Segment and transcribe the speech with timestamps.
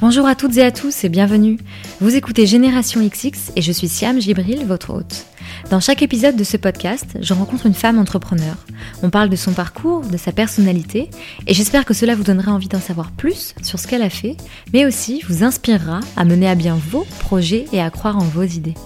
[0.00, 1.58] Bonjour à toutes et à tous et bienvenue.
[2.00, 5.26] Vous écoutez Génération XX et je suis Siam Gibril, votre hôte.
[5.68, 8.56] Dans chaque épisode de ce podcast, je rencontre une femme entrepreneur.
[9.02, 11.10] On parle de son parcours, de sa personnalité
[11.46, 14.38] et j'espère que cela vous donnera envie d'en savoir plus sur ce qu'elle a fait,
[14.72, 18.44] mais aussi vous inspirera à mener à bien vos projets et à croire en vos
[18.44, 18.76] idées.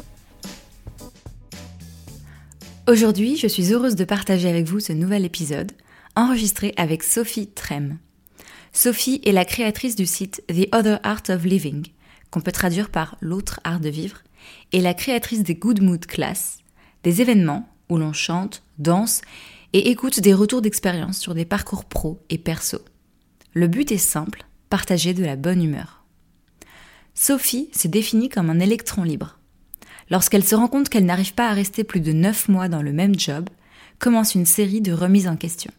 [2.88, 5.70] Aujourd'hui, je suis heureuse de partager avec vous ce nouvel épisode,
[6.16, 7.98] enregistré avec Sophie Trem.
[8.76, 11.86] Sophie est la créatrice du site The Other Art of Living,
[12.32, 14.18] qu'on peut traduire par l'autre art de vivre,
[14.72, 16.58] et la créatrice des Good Mood Class,
[17.04, 19.22] des événements où l'on chante, danse
[19.74, 22.78] et écoute des retours d'expérience sur des parcours pro et perso.
[23.52, 26.02] Le but est simple, partager de la bonne humeur.
[27.14, 29.38] Sophie s'est définie comme un électron libre.
[30.10, 32.92] Lorsqu'elle se rend compte qu'elle n'arrive pas à rester plus de 9 mois dans le
[32.92, 33.48] même job,
[34.00, 35.70] commence une série de remises en question.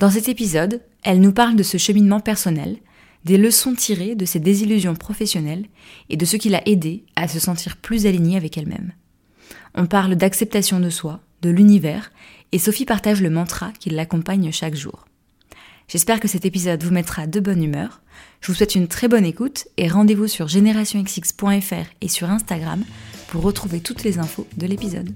[0.00, 2.78] Dans cet épisode, elle nous parle de ce cheminement personnel,
[3.24, 5.66] des leçons tirées de ses désillusions professionnelles
[6.08, 8.92] et de ce qui l'a aidé à se sentir plus alignée avec elle-même.
[9.74, 12.10] On parle d'acceptation de soi, de l'univers,
[12.52, 15.06] et Sophie partage le mantra qui l'accompagne chaque jour.
[15.88, 18.00] J'espère que cet épisode vous mettra de bonne humeur.
[18.40, 22.84] Je vous souhaite une très bonne écoute et rendez-vous sur générationxx.fr et sur Instagram
[23.28, 25.10] pour retrouver toutes les infos de l'épisode.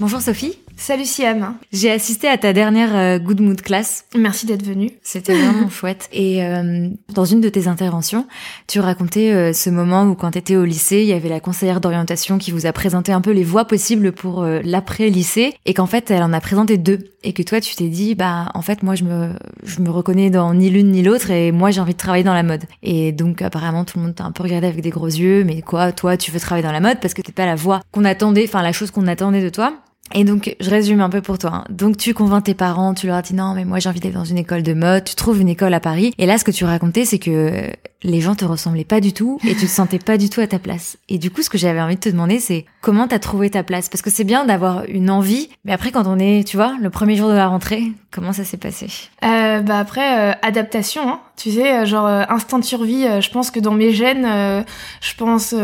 [0.00, 0.58] Bonjour Sophie.
[0.80, 1.56] Salut Siam.
[1.74, 4.06] J'ai assisté à ta dernière euh, Good Mood class.
[4.16, 4.90] Merci d'être venue.
[5.02, 6.08] C'était vraiment chouette.
[6.10, 8.26] Et euh, dans une de tes interventions,
[8.66, 11.38] tu racontais euh, ce moment où quand tu étais au lycée, il y avait la
[11.38, 15.84] conseillère d'orientation qui vous a présenté un peu les voies possibles pour l'après-lycée et qu'en
[15.84, 18.82] fait, elle en a présenté deux et que toi tu t'es dit bah en fait
[18.82, 21.92] moi je me je me reconnais dans ni l'une ni l'autre et moi j'ai envie
[21.92, 22.64] de travailler dans la mode.
[22.82, 25.60] Et donc apparemment tout le monde t'a un peu regardé avec des gros yeux mais
[25.60, 28.06] quoi toi tu veux travailler dans la mode parce que t'es pas la voie qu'on
[28.06, 29.74] attendait enfin la chose qu'on attendait de toi.
[30.14, 31.50] Et donc, je résume un peu pour toi.
[31.54, 31.64] Hein.
[31.70, 34.24] Donc, tu convaincs tes parents, tu leur dis non, mais moi j'ai envie d'aller dans
[34.24, 36.12] une école de mode, tu trouves une école à Paris.
[36.18, 37.70] Et là, ce que tu racontais, c'est que
[38.02, 40.46] les gens te ressemblaient pas du tout et tu te sentais pas du tout à
[40.46, 40.96] ta place.
[41.08, 43.62] Et du coup, ce que j'avais envie de te demander, c'est comment t'as trouvé ta
[43.62, 43.88] place?
[43.88, 46.90] Parce que c'est bien d'avoir une envie, mais après, quand on est, tu vois, le
[46.90, 48.86] premier jour de la rentrée, comment ça s'est passé?
[49.24, 51.02] Euh, Bah après, euh, adaptation.
[51.08, 51.20] Hein.
[51.36, 53.06] Tu sais, euh, genre euh, instinct de survie.
[53.20, 54.64] je pense que dans mes gènes,
[55.00, 55.54] je pense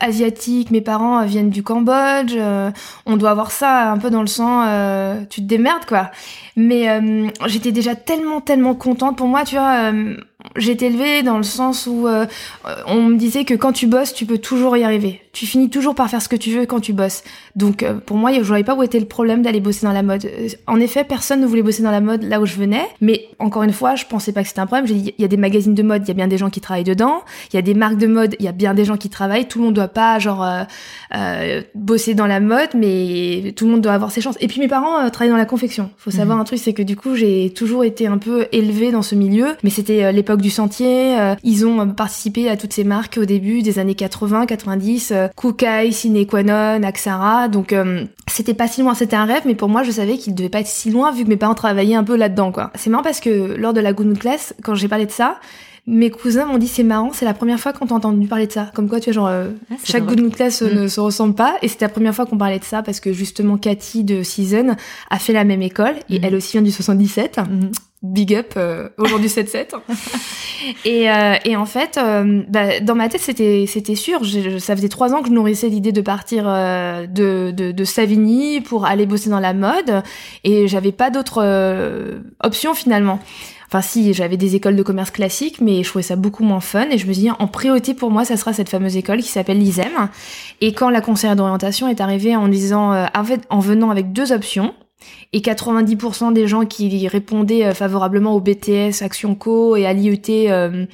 [0.00, 0.70] asiatique.
[0.70, 2.34] Mes parents viennent du Cambodge.
[3.06, 4.62] on doit avoir ça un peu dans le sang.
[5.30, 6.10] tu te démerdes quoi.
[6.56, 6.88] Mais
[7.46, 9.16] j'étais déjà tellement, tellement contente.
[9.16, 9.92] Pour moi, tu vois
[10.56, 12.26] été élevée dans le sens où euh,
[12.86, 15.22] on me disait que quand tu bosses, tu peux toujours y arriver.
[15.36, 17.22] Tu finis toujours par faire ce que tu veux quand tu bosses.
[17.56, 20.02] Donc euh, pour moi, je voyais pas où était le problème d'aller bosser dans la
[20.02, 20.24] mode.
[20.24, 23.28] Euh, en effet, personne ne voulait bosser dans la mode là où je venais, mais
[23.38, 24.86] encore une fois, je pensais pas que c'était un problème.
[24.86, 26.48] J'ai dit, il y a des magazines de mode, il y a bien des gens
[26.48, 27.20] qui travaillent dedans.
[27.52, 29.46] Il y a des marques de mode, il y a bien des gens qui travaillent.
[29.46, 30.42] Tout le monde doit pas genre
[31.74, 34.38] bosser dans la mode, mais tout le monde doit avoir ses chances.
[34.40, 35.90] Et puis mes parents travaillent dans la confection.
[35.98, 36.40] Faut savoir mhm.
[36.40, 39.48] un truc, c'est que du coup, j'ai toujours été un peu élevée dans ce milieu,
[39.62, 41.18] mais c'était l'époque du Sentier.
[41.18, 45.28] Euh, ils ont participé à toutes ces marques au début des années 80, 90, euh,
[45.36, 47.48] Kukai, Cinequanon, Axara.
[47.48, 50.34] Donc euh, c'était pas si loin, c'était un rêve, mais pour moi je savais qu'il
[50.34, 52.70] devait pas être si loin vu que mes parents travaillaient un peu là-dedans quoi.
[52.74, 55.38] C'est marrant parce que lors de la Good Mood Class, quand j'ai parlé de ça,
[55.86, 58.52] mes cousins m'ont dit c'est marrant, c'est la première fois qu'on t'a entendu parler de
[58.52, 58.70] ça.
[58.74, 60.74] Comme quoi, tu vois, genre, ah, chaque Good Mood Class mm.
[60.74, 61.56] ne se ressemble pas.
[61.62, 64.74] Et c'était la première fois qu'on parlait de ça parce que justement, Cathy de Season
[65.10, 66.24] a fait la même école et mm.
[66.24, 67.38] elle aussi vient du 77
[68.02, 69.74] big up euh, aujourd'hui 7-7
[70.84, 74.20] et, euh, et en fait euh, bah, dans ma tête c'était c'était sûr
[74.60, 78.60] ça faisait trois ans que je nourrissais l'idée de partir euh, de, de, de Savigny
[78.60, 80.02] pour aller bosser dans la mode
[80.44, 81.42] et j'avais pas d'autre
[82.42, 83.20] option finalement
[83.68, 86.86] Enfin si, j'avais des écoles de commerce classiques, mais je trouvais ça beaucoup moins fun.
[86.92, 89.58] Et je me dis, en priorité pour moi, ça sera cette fameuse école qui s'appelle
[89.58, 90.08] l'ISEM.
[90.60, 94.30] Et quand la conseillère d'orientation est arrivée en disant, en fait, en venant avec deux
[94.30, 94.72] options,
[95.32, 100.50] et 90% des gens qui répondaient euh, favorablement au BTS, Action Co et à l'IET
[100.50, 100.86] euh,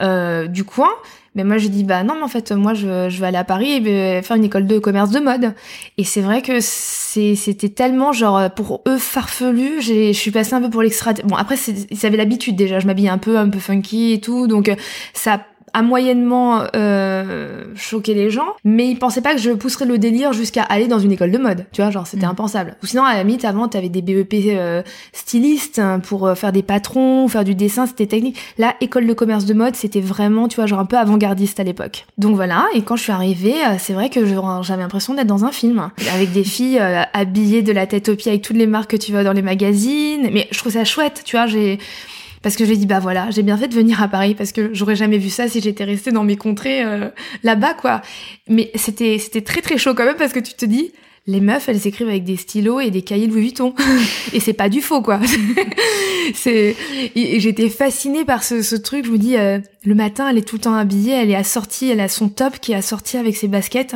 [0.00, 0.90] euh, du coin,
[1.34, 3.44] mais moi j'ai dit bah non mais en fait moi je, je vais aller à
[3.44, 5.54] Paris et faire une école de commerce de mode.
[5.96, 9.80] Et c'est vrai que c'était tellement genre pour eux farfelu.
[9.80, 11.56] Je suis passée un peu pour l'extra bon après
[11.90, 12.80] ils avaient l'habitude déjà.
[12.80, 14.46] Je m'habillais un peu un peu funky et tout.
[14.46, 14.70] Donc
[15.14, 15.40] ça
[15.74, 20.32] a moyennement euh, choqué les gens, mais ils pensaient pas que je pousserais le délire
[20.32, 21.66] jusqu'à aller dans une école de mode.
[21.72, 22.30] Tu vois, genre c'était mm.
[22.30, 22.76] impensable.
[22.82, 24.82] Ou sinon, à la limite, avant, t'avais des BEP euh,
[25.12, 28.38] stylistes hein, pour euh, faire des patrons, faire du dessin, c'était technique.
[28.58, 31.64] Là, école de commerce de mode, c'était vraiment, tu vois, genre un peu avant-gardiste à
[31.64, 32.06] l'époque.
[32.18, 32.66] Donc voilà.
[32.74, 34.20] Et quand je suis arrivée, euh, c'est vrai que
[34.62, 36.80] j'avais l'impression d'être dans un film avec des filles
[37.12, 39.42] habillées de la tête aux pieds avec toutes les marques que tu vois dans les
[39.42, 40.28] magazines.
[40.32, 41.46] Mais je trouve ça chouette, tu vois.
[41.46, 41.78] J'ai
[42.42, 44.74] parce que j'ai dit bah voilà, j'ai bien fait de venir à Paris parce que
[44.74, 47.08] j'aurais jamais vu ça si j'étais restée dans mes contrées euh,
[47.42, 48.02] là-bas quoi.
[48.48, 50.92] Mais c'était c'était très très chaud quand même parce que tu te dis
[51.26, 53.74] les meufs, elles écrivent avec des stylos et des cahiers Louis Vuitton.
[54.32, 55.20] et c'est pas du faux, quoi.
[56.34, 56.74] c'est,
[57.14, 59.06] j'étais fascinée par ce, ce, truc.
[59.06, 61.88] Je me dis, euh, le matin, elle est tout le temps habillée, elle est assortie,
[61.88, 63.94] elle a son top qui est assorti avec ses baskets.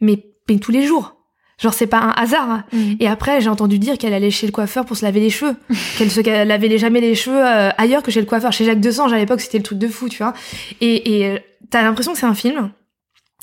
[0.00, 1.16] Mais, mais tous les jours.
[1.62, 2.64] Genre c'est pas un hasard.
[2.72, 2.94] Mm.
[2.98, 5.54] Et après j'ai entendu dire qu'elle allait chez le coiffeur pour se laver les cheveux,
[5.96, 8.52] qu'elle se lavait jamais les cheveux euh, ailleurs que chez le coiffeur.
[8.52, 10.34] Chez Jacques Desange à l'époque c'était le truc de fou, tu vois.
[10.80, 11.38] Et, et euh,
[11.70, 12.72] t'as l'impression que c'est un film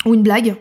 [0.04, 0.54] ou une blague,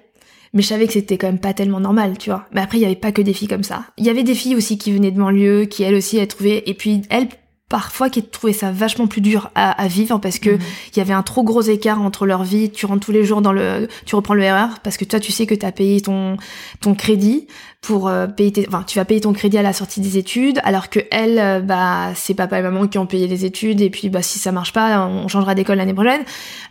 [0.54, 2.46] mais je savais que c'était quand même pas tellement normal, tu vois.
[2.54, 3.84] Mais après il y avait pas que des filles comme ça.
[3.98, 6.64] Il y avait des filles aussi qui venaient de banlieue, qui elles aussi elles trouvaient.
[6.66, 7.28] Et puis elles
[7.70, 10.62] parfois qui trouvaient ça vachement plus dur à, à vivre parce que il mhm.
[10.98, 12.72] y avait un trop gros écart entre leur vie.
[12.72, 15.32] Tu rentres tous les jours dans le, tu reprends le RR parce que toi tu
[15.32, 16.38] sais que tu as payé ton
[16.82, 17.48] ton crédit
[17.82, 20.60] pour euh, payer tes, enfin tu vas payer ton crédit à la sortie des études
[20.64, 23.90] alors que elle euh, bah c'est papa et maman qui ont payé les études et
[23.92, 26.22] puis bah si ça marche pas on changera d'école l'année prochaine.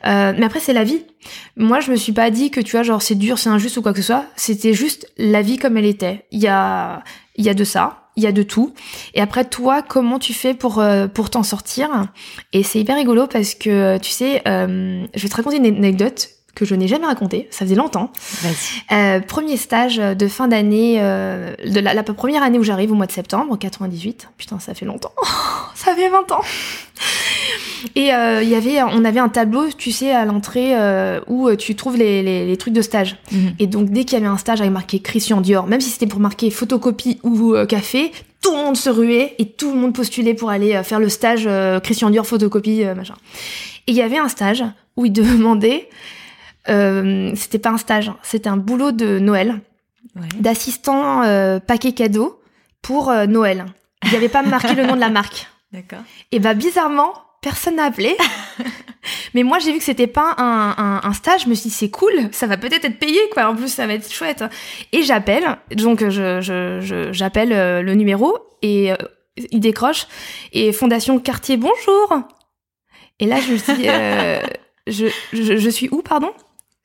[0.05, 1.05] Euh, mais après c'est la vie.
[1.57, 3.83] Moi je me suis pas dit que tu vois genre c'est dur c'est injuste ou
[3.83, 4.25] quoi que ce soit.
[4.35, 6.25] C'était juste la vie comme elle était.
[6.33, 7.05] Il y a
[7.37, 8.75] il y a de ça il y a de tout.
[9.15, 12.09] Et après, toi, comment tu fais pour, euh, pour t'en sortir?
[12.53, 16.29] Et c'est hyper rigolo parce que, tu sais, euh, je vais te raconter une anecdote
[16.59, 18.11] que je n'ai jamais racontée, ça faisait longtemps.
[18.91, 22.97] Euh, premier stage de fin d'année, euh, de la, la, première année où j'arrive au
[22.97, 24.29] mois de septembre, 98.
[24.37, 25.13] Putain, ça fait longtemps.
[25.77, 26.43] ça fait 20 ans.
[27.95, 31.77] Et euh, y avait, on avait un tableau, tu sais, à l'entrée euh, où tu
[31.77, 33.17] trouves les, les, les, trucs de stage.
[33.31, 33.55] Mhm.
[33.61, 36.09] Et donc dès qu'il y avait un stage avec marqué Christian Dior, même si c'était
[36.09, 38.11] pour marquer photocopie ou euh, café,
[38.43, 41.49] tout le monde se ruait et tout le monde postulait pour aller faire le stage
[41.83, 43.15] Christian Dior photocopie machin.
[43.87, 44.65] Et il y avait un stage
[44.97, 45.13] où il
[46.69, 49.61] demandait, c'était pas un stage, hein, c'était un boulot de Noël,
[50.17, 50.29] ouais.
[50.39, 51.23] d'assistant
[51.67, 52.41] paquet cadeau
[52.83, 53.67] pour Noël.
[54.05, 55.49] Il n'y avait pas marqué le nom de la marque.
[55.73, 55.99] D'accord.
[56.33, 57.13] Et bah bizarrement,
[57.43, 58.17] personne n'a appelé.
[59.35, 61.45] Mais moi, j'ai vu que c'était pas un, un, un, stage.
[61.45, 63.49] Je me suis dit, c'est cool, ça va peut-être être payé, quoi.
[63.49, 64.45] En plus, ça va être chouette.
[64.93, 65.45] Et j'appelle.
[65.75, 68.97] Donc, je, je, j'appelle euh, le numéro et euh,
[69.51, 70.07] il décroche.
[70.53, 72.23] Et Fondation Quartier, bonjour.
[73.21, 74.41] Et là, je me dis, euh,
[74.87, 76.33] je, je, je suis où, pardon?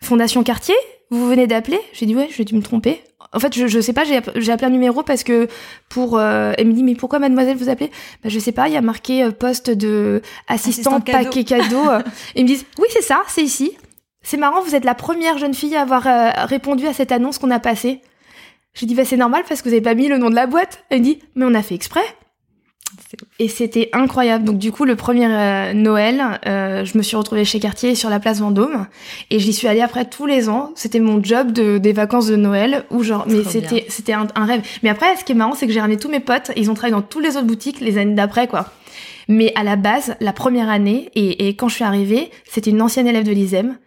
[0.04, 0.76] Fondation Quartier
[1.10, 1.80] Vous venez d'appeler?
[1.94, 3.02] J'ai dit, ouais, j'ai dû me tromper.
[3.32, 5.48] En fait, je, je sais pas, j'ai appelé un numéro parce que
[5.90, 6.20] pour.
[6.20, 7.90] Euh, elle me dit, mais pourquoi mademoiselle vous appelez?
[8.24, 11.84] Bah, Je sais pas, il y a marqué euh, poste de assistant, paquet cadeau.
[12.36, 13.76] ils me disent, oui, c'est ça, c'est ici.
[14.22, 17.40] C'est marrant, vous êtes la première jeune fille à avoir euh, répondu à cette annonce
[17.40, 18.02] qu'on a passée.
[18.74, 20.48] J'ai dit, bah, c'est normal parce que vous avez pas mis le nom de la
[20.48, 20.84] boîte.
[20.90, 22.06] Elle me dit, mais on a fait exprès.
[23.40, 24.44] Et c'était incroyable.
[24.44, 28.10] Donc du coup, le premier euh, Noël, euh, je me suis retrouvée chez Cartier sur
[28.10, 28.88] la place Vendôme
[29.30, 30.72] et j'y suis allée après tous les ans.
[30.76, 34.62] C'était mon job de, des vacances de Noël où genre, mais c'était c'était un, rêve.
[34.84, 36.52] Mais après, ce qui est marrant, c'est que j'ai ramené tous mes potes.
[36.56, 38.68] Ils ont travaillé dans toutes les autres boutiques les années d'après, quoi.
[39.28, 42.82] Mais à la base, la première année et, et quand je suis arrivée, c'était une
[42.82, 43.78] ancienne élève de l'ISEM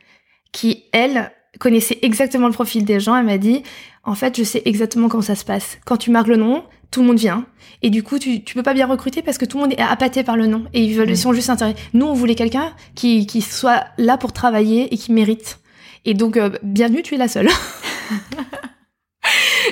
[0.53, 3.17] qui elle connaissait exactement le profil des gens.
[3.17, 3.63] Elle m'a dit,
[4.05, 5.79] en fait, je sais exactement comment ça se passe.
[5.85, 7.47] Quand tu marques le nom, tout le monde vient.
[7.83, 9.83] Et du coup, tu, tu peux pas bien recruter parce que tout le monde est
[9.83, 10.65] appâté par le nom.
[10.73, 11.77] Et ils veulent, ils sont juste intéressés.
[11.93, 15.59] Nous, on voulait quelqu'un qui, qui soit là pour travailler et qui mérite.
[16.05, 17.49] Et donc, euh, bienvenue, tu es la seule.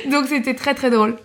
[0.10, 1.16] donc, c'était très, très drôle.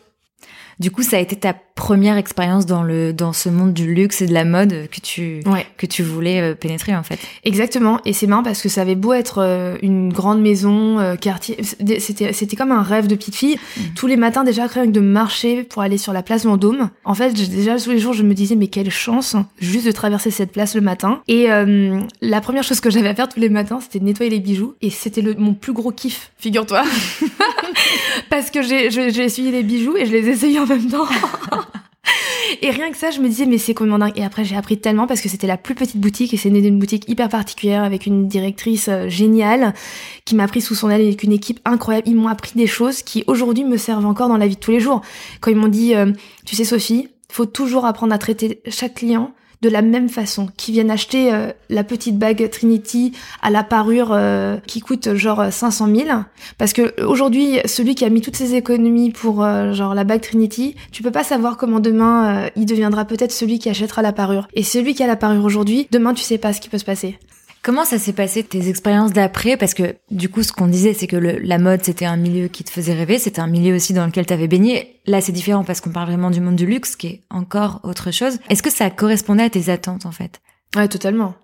[0.80, 4.22] Du coup, ça a été ta première expérience dans le dans ce monde du luxe
[4.22, 5.42] et de la mode que tu
[5.78, 7.20] que tu voulais euh, pénétrer en fait.
[7.46, 8.02] Exactement.
[8.04, 11.58] Et c'est marrant parce que ça avait beau être euh, une grande maison, euh, quartier,
[11.64, 13.56] c'était c'était comme un rêve de petite fille.
[13.56, 13.81] Mm.
[13.96, 16.90] Tous les matins déjà rien que de marcher pour aller sur la place Vendôme.
[17.06, 20.32] En fait, déjà tous les jours, je me disais mais quelle chance juste de traverser
[20.32, 21.22] cette place le matin.
[21.30, 21.48] Et
[22.22, 24.75] la première chose que j'avais à faire tous les matins, c'était de nettoyer les bijoux.
[24.82, 26.84] Et c'était mon plus gros kiff, figure-toi.
[28.30, 31.08] parce que j'ai j'ai essuyé les bijoux et je les essayais en même temps.
[32.62, 34.18] et rien que ça, je me disais, mais c'est complètement dingue.
[34.18, 36.79] Et après, j'ai appris tellement parce que c'était la plus petite boutique et c'est une
[36.79, 39.74] boutique hyper particulière avec une directrice euh, géniale
[40.25, 42.08] qui m'a pris sous son aile avec une équipe incroyable.
[42.08, 44.72] Ils m'ont appris des choses qui aujourd'hui me servent encore dans la vie de tous
[44.72, 45.01] les jours.
[45.41, 46.12] Quand ils m'ont dit, euh,
[46.46, 50.72] tu sais, Sophie, faut toujours apprendre à traiter chaque client de la même façon, qui
[50.72, 53.12] viennent acheter euh, la petite bague Trinity
[53.42, 56.08] à la parure euh, qui coûte genre 500 000,
[56.58, 60.22] parce que aujourd'hui celui qui a mis toutes ses économies pour euh, genre la bague
[60.22, 64.48] Trinity, tu peux pas savoir comment demain il deviendra peut-être celui qui achètera la parure.
[64.54, 66.86] Et celui qui a la parure aujourd'hui, demain tu sais pas ce qui peut se
[66.86, 67.18] passer.
[67.62, 69.58] Comment ça s'est passé tes expériences d'après?
[69.58, 72.63] Parce que du coup, ce qu'on disait, c'est que la mode, c'était un milieu qui
[72.63, 75.01] te faisait rêver, c'était un milieu aussi dans lequel tu avais baigné.
[75.06, 78.12] Là, c'est différent parce qu'on parle vraiment du monde du luxe, qui est encore autre
[78.12, 78.39] chose.
[78.50, 80.39] Est-ce que ça correspondait à tes attentes en fait?
[80.75, 81.36] Ouais, totalement.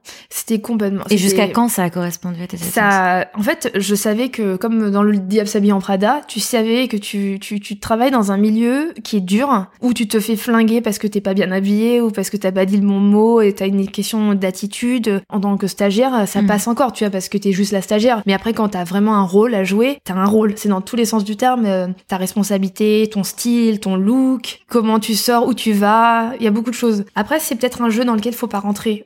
[0.47, 1.03] C'était complètement.
[1.09, 2.69] Et jusqu'à quand ça a correspondu à tes attentes?
[2.69, 6.87] ça, en fait, je savais que, comme dans le Diable s'habille en Prada, tu savais
[6.87, 10.35] que tu, tu, tu travailles dans un milieu qui est dur, où tu te fais
[10.35, 12.99] flinguer parce que t'es pas bien habillé ou parce que t'as pas dit le bon
[12.99, 15.21] mot et t'as une question d'attitude.
[15.29, 16.47] En tant que stagiaire, ça Mhm.
[16.47, 18.21] passe encore, tu vois, parce que t'es juste la stagiaire.
[18.27, 20.53] Mais après, quand t'as vraiment un rôle à jouer, t'as un rôle.
[20.57, 21.65] C'est dans tous les sens du terme.
[21.65, 26.33] euh, ta responsabilité, ton style, ton look, comment tu sors, où tu vas.
[26.39, 27.05] Il y a beaucoup de choses.
[27.15, 29.05] Après, c'est peut-être un jeu dans lequel faut pas rentrer.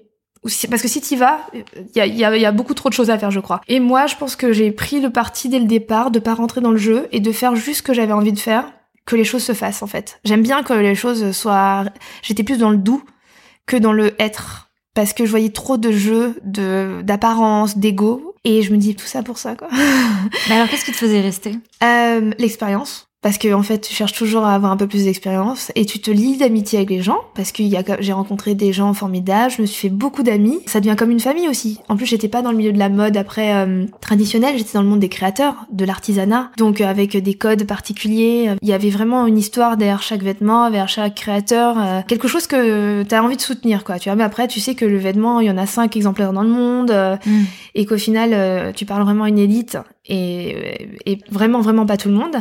[0.70, 1.64] Parce que si t'y vas, il
[1.96, 3.62] y a, y a- y a beaucoup trop de choses à faire, je crois.
[3.68, 6.62] Et moi, je pense que j'ai pris le parti dès le départ de pas rentrer
[6.62, 8.72] dans le jeu et de faire juste ce que j'avais envie de faire,
[9.06, 10.20] que les choses se fassent en fait.
[10.24, 11.86] J'aime bien que les choses soient.
[12.22, 13.04] J'étais plus dans le doux
[13.66, 18.62] que dans le être, parce que je voyais trop de jeux, de d'apparence, d'ego, et
[18.62, 19.68] je me dis tout ça pour ça quoi.
[20.50, 21.56] Mais alors, qu'est-ce qui te faisait rester?
[21.84, 23.09] Euh, L'expérience.
[23.22, 26.00] Parce que en fait, tu cherches toujours à avoir un peu plus d'expérience et tu
[26.00, 28.94] te lis d'amitié avec les gens parce que il y a, j'ai rencontré des gens
[28.94, 30.60] formidables, je me suis fait beaucoup d'amis.
[30.68, 31.80] Ça devient comme une famille aussi.
[31.90, 34.82] En plus, j'étais pas dans le milieu de la mode après euh, traditionnel, j'étais dans
[34.82, 38.56] le monde des créateurs, de l'artisanat, donc euh, avec des codes particuliers.
[38.62, 42.48] Il y avait vraiment une histoire derrière chaque vêtement, derrière chaque créateur, euh, quelque chose
[42.48, 44.00] que t'as envie de soutenir, quoi.
[44.00, 46.32] Tu vois, mais après, tu sais que le vêtement, il y en a cinq exemplaires
[46.34, 46.92] dans le monde.
[46.92, 47.44] euh, Mm.
[47.76, 49.78] et qu'au final euh, tu parles vraiment à une élite
[50.10, 52.38] et, et vraiment vraiment pas tout le monde.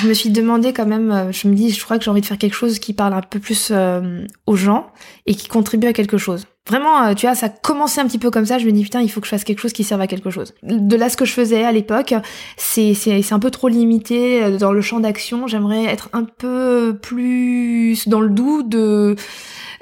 [0.00, 2.20] Je me suis demandé quand même, euh, je me dis, je crois que j'ai envie
[2.20, 4.90] de faire quelque chose qui parle un peu plus euh, aux gens
[5.26, 6.46] et qui contribue à quelque chose.
[6.68, 8.58] Vraiment, euh, tu vois, ça a commencé un petit peu comme ça.
[8.58, 10.28] Je me dis putain, il faut que je fasse quelque chose qui serve à quelque
[10.28, 10.54] chose.
[10.62, 12.14] De là, ce que je faisais à l'époque,
[12.58, 15.46] c'est c'est un peu trop limité euh, dans le champ d'action.
[15.46, 19.16] J'aimerais être un peu plus dans le doux de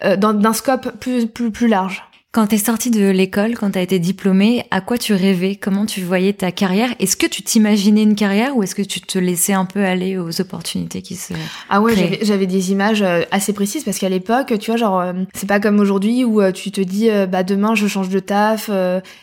[0.04, 2.04] euh, d'un scope plus plus plus large.
[2.36, 5.56] Quand t'es sortie de l'école, quand t'as été diplômée, à quoi tu rêvais?
[5.56, 6.90] Comment tu voyais ta carrière?
[6.98, 10.18] Est-ce que tu t'imaginais une carrière ou est-ce que tu te laissais un peu aller
[10.18, 11.32] aux opportunités qui se...
[11.70, 15.14] Ah ouais, j'avais- des images euh, assez précises parce qu'à l'époque, tu vois, genre, euh,
[15.32, 18.68] c'est pas comme aujourd'hui où euh, tu te dis, bah demain je change de taf.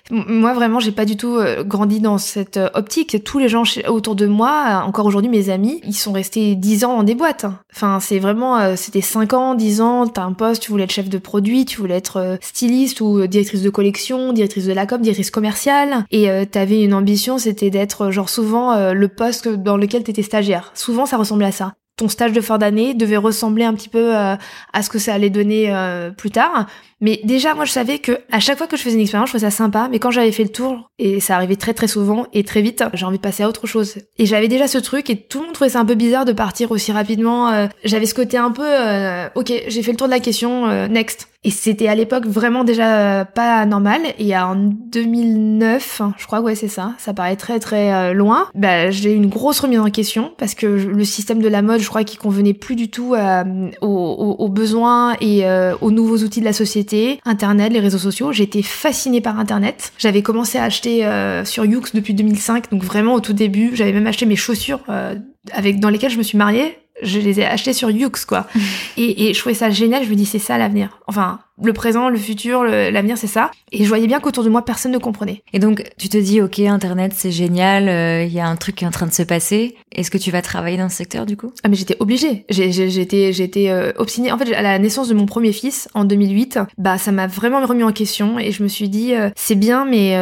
[0.09, 3.23] moi vraiment, j'ai pas du tout grandi dans cette optique.
[3.23, 6.97] Tous les gens autour de moi, encore aujourd'hui mes amis, ils sont restés 10 ans
[6.97, 7.45] dans des boîtes.
[7.75, 11.09] Enfin, c'est vraiment, c'était 5 ans, 10 ans, t'as un poste, tu voulais être chef
[11.09, 15.31] de produit, tu voulais être styliste euh, directrice de collection, directrice de la com, directrice
[15.31, 19.77] commerciale, et euh, t'avais une ambition, c'était d'être euh, genre souvent euh, le poste dans
[19.77, 20.71] lequel t'étais stagiaire.
[20.73, 24.17] Souvent, ça ressemblait à ça ton stage de fin d'année devait ressembler un petit peu
[24.17, 24.35] euh,
[24.73, 25.71] à ce que ça allait donner
[26.17, 26.65] plus tard.
[27.03, 29.33] Mais déjà, moi, je savais que à chaque fois que je faisais une expérience, je
[29.35, 29.87] trouvais ça sympa.
[29.91, 32.83] Mais quand j'avais fait le tour, et ça arrivait très très souvent et très vite,
[32.93, 33.95] j'ai envie de passer à autre chose.
[34.17, 36.31] Et j'avais déjà ce truc, et tout le monde trouvait ça un peu bizarre de
[36.33, 37.49] partir aussi rapidement.
[37.49, 40.65] euh, j'avais ce côté un peu, euh, ok, j'ai fait le tour de la question,
[40.67, 41.27] euh, next.
[41.45, 43.99] Et c'était à l'époque vraiment déjà euh, pas normal.
[44.17, 46.93] Et en 2009, je crois, ouais, c'est ça.
[46.97, 48.47] Ça paraît très très euh, loin.
[48.55, 51.81] Bah, j'ai eu une grosse remise en question parce que le système de la mode,
[51.81, 55.43] je crois, qu'il convenait plus du tout aux, aux- aux besoins et
[55.81, 56.92] aux nouveaux outils de la société,
[57.25, 58.31] Internet, les réseaux sociaux.
[58.31, 59.93] J'étais fascinée par Internet.
[59.97, 63.71] J'avais commencé à acheter euh, sur Yux depuis 2005, donc vraiment au tout début.
[63.75, 65.15] J'avais même acheté mes chaussures euh,
[65.51, 66.77] avec dans lesquelles je me suis mariée.
[67.03, 68.47] Je les ai achetées sur Yux, quoi.
[68.97, 70.03] Et, et je trouvais ça génial.
[70.03, 70.99] Je me dis, c'est ça l'avenir.
[71.07, 73.51] Enfin, le présent, le futur, l'avenir, c'est ça.
[73.71, 75.43] Et je voyais bien qu'autour de moi, personne ne comprenait.
[75.53, 78.75] Et donc, tu te dis, ok, Internet, c'est génial, euh, il y a un truc
[78.75, 79.75] qui est en train de se passer.
[79.91, 81.51] Est-ce que tu vas travailler dans ce secteur, du coup?
[81.63, 82.45] Ah mais j'étais obligée.
[82.49, 84.31] J'étais j'étais euh, obstinée.
[84.31, 87.63] En fait, à la naissance de mon premier fils en 2008, bah ça m'a vraiment
[87.65, 90.13] remis en question et je me suis dit euh, c'est bien, mais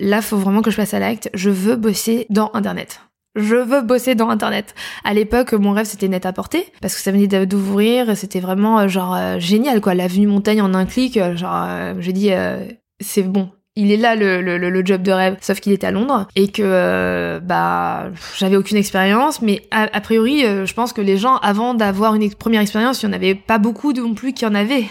[0.00, 1.30] là faut vraiment que je passe à l'acte.
[1.34, 3.00] Je veux bosser dans Internet.
[3.38, 4.74] Je veux bosser dans Internet.
[5.04, 8.16] À l'époque, mon rêve c'était net à porter parce que ça venait d'ouvrir.
[8.16, 9.94] C'était vraiment euh, genre euh, génial quoi.
[9.94, 11.16] L'avenue Montagne en un clic.
[11.16, 11.66] euh, Genre
[12.00, 12.30] j'ai dit
[13.00, 13.50] c'est bon.
[13.76, 16.48] Il est là le, le, le- job de rêve, sauf qu'il était à Londres et
[16.48, 21.74] que bah j'avais aucune expérience, mais a, a priori je pense que les gens avant
[21.74, 24.86] d'avoir une première expérience, il y en avait pas beaucoup non plus qui en avaient.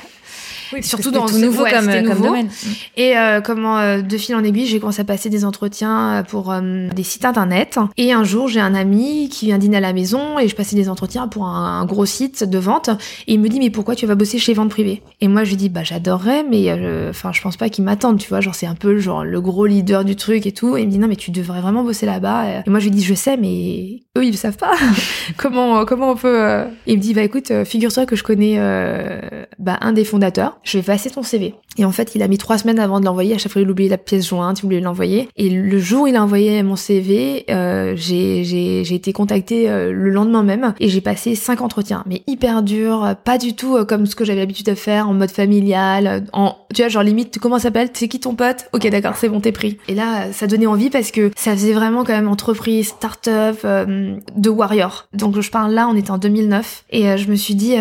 [0.82, 2.24] Surtout dans tout nouveau ouais, comme, nouveau.
[2.24, 2.50] domaine.
[2.96, 6.24] Et euh, comment euh, de fil en aiguille, j'ai commencé à passer des entretiens euh,
[6.24, 7.80] pour euh, des sites internet.
[7.98, 10.76] Et un jour, j'ai un ami qui vient dîner à la maison et je passais
[10.76, 12.90] des entretiens pour un, un gros site de vente.
[13.28, 15.02] Et il me dit mais pourquoi tu vas bosser chez vente privée?
[15.22, 18.20] Et moi je lui dis bah j'adorerais, mais euh, enfin je pense pas qu'ils m'attendent,
[18.20, 18.42] tu vois.
[18.42, 20.78] Genre c'est un peu genre le gros leader du truc et tout.
[20.78, 22.62] Et il me dit non mais tu devrais vraiment bosser là-bas.
[22.66, 24.74] Et moi je lui dis je sais, mais eux ils le savent pas.
[25.38, 29.20] comment comment on peut euh Il me dit bah écoute, figure-toi que je connais euh,
[29.60, 30.57] bah, un des fondateurs.
[30.64, 31.56] Je vais passer ton CV.
[31.78, 33.36] Et en fait, il a mis trois semaines avant de l'envoyer.
[33.36, 35.30] À chaque fois, il oubliait la pièce jointe, il voulait l'envoyer.
[35.36, 40.10] Et le jour où il a envoyé mon CV, euh, j'ai été contactée euh, le
[40.10, 44.06] lendemain même et j'ai passé cinq entretiens, mais hyper dur, pas du tout euh, comme
[44.06, 47.40] ce que j'avais l'habitude de faire en mode familial, euh, en tu vois genre limite
[47.40, 48.68] comment ça s'appelle, c'est qui ton pote?
[48.74, 49.78] Ok d'accord, c'est bon, t'es pris.
[49.88, 54.16] Et là, ça donnait envie parce que ça faisait vraiment quand même entreprise, start-up, euh,
[54.36, 55.08] de warrior.
[55.14, 57.76] Donc je parle là, on était en 2009 et euh, je me suis dit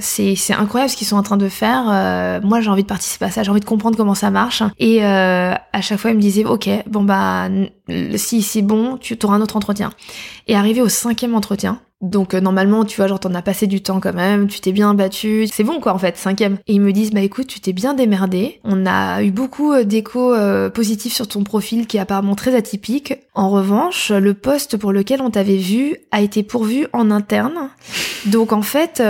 [0.00, 1.88] c'est incroyable ce qu'ils sont en train de faire.
[1.94, 4.62] Euh, moi j'ai envie de participer se passe, j'ai envie de comprendre comment ça marche.
[4.78, 7.48] Et euh, à chaque fois, il me disait, ok, bon bah
[8.16, 9.90] si c'est bon, tu auras un autre entretien.
[10.46, 13.82] Et arrivé au cinquième entretien, donc euh, normalement, tu vois, genre t'en as passé du
[13.82, 16.58] temps quand même, tu t'es bien battu, c'est bon quoi en fait, cinquième.
[16.66, 19.84] Et ils me disent, bah écoute, tu t'es bien démerdé, on a eu beaucoup euh,
[19.84, 23.14] d'échos euh, positifs sur ton profil qui est apparemment très atypique.
[23.34, 27.70] En revanche, le poste pour lequel on t'avait vu a été pourvu en interne.
[28.26, 29.02] Donc en fait,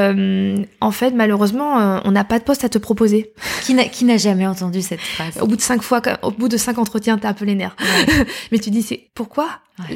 [0.81, 3.33] en fait malheureusement, on n'a pas de poste à te proposer.
[3.64, 5.38] Qui n'a, jamais entendu cette phrase?
[5.40, 7.76] Au bout de cinq fois, au bout de cinq entretiens, t'as un peu les nerfs.
[8.52, 9.49] Mais tu dis, c'est pourquoi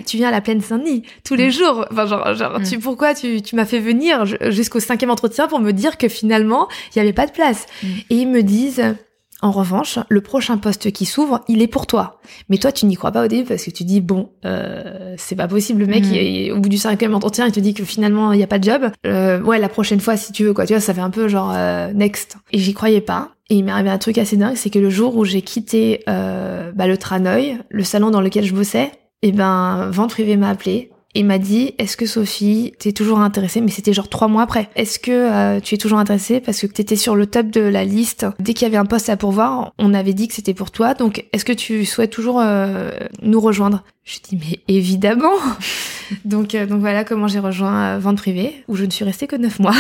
[0.07, 1.53] tu viens à la plaine Saint-Denis tous les mm.
[1.53, 1.87] jours?
[1.91, 2.81] Enfin, genre, genre tu, mm.
[2.81, 6.99] pourquoi tu, tu m'as fait venir jusqu'au cinquième entretien pour me dire que finalement, il
[6.99, 7.67] n'y avait pas de place?
[7.83, 7.87] Mm.
[8.11, 8.97] Et ils me disent,
[9.41, 12.21] en revanche, le prochain poste qui s'ouvre, il est pour toi.
[12.49, 15.37] Mais toi, tu n'y crois pas au début parce que tu dis, bon, euh, c'est
[15.37, 15.81] pas possible.
[15.81, 16.05] Le mec,
[16.53, 18.65] au bout du cinquième entretien, il te dit que finalement, il n'y a pas de
[18.65, 18.91] job.
[19.07, 20.67] Euh, ouais, la prochaine fois, si tu veux, quoi.
[20.67, 22.37] Tu vois, ça fait un peu genre, euh, next.
[22.51, 23.31] Et j'y croyais pas.
[23.51, 26.03] Et il m'est arrivé un truc assez dingue, c'est que le jour où j'ai quitté
[26.09, 28.93] euh, bah, le Tranoï, le salon dans lequel je bossais,
[29.23, 33.19] et eh ben, vente privée m'a appelé et m'a dit est-ce que Sophie t'es toujours
[33.19, 33.61] intéressée?
[33.61, 34.71] Mais c'était genre trois mois après.
[34.77, 36.39] Est-ce que euh, tu es toujours intéressée?
[36.39, 38.25] Parce que t'étais sur le top de la liste.
[38.39, 40.95] Dès qu'il y avait un poste à pourvoir on avait dit que c'était pour toi.
[40.95, 43.83] Donc est-ce que tu souhaites toujours euh, nous rejoindre?
[44.05, 45.35] Je dis mais évidemment!
[46.25, 49.37] Donc euh, donc voilà comment j'ai rejoint vente privée où je ne suis restée que
[49.37, 49.75] neuf mois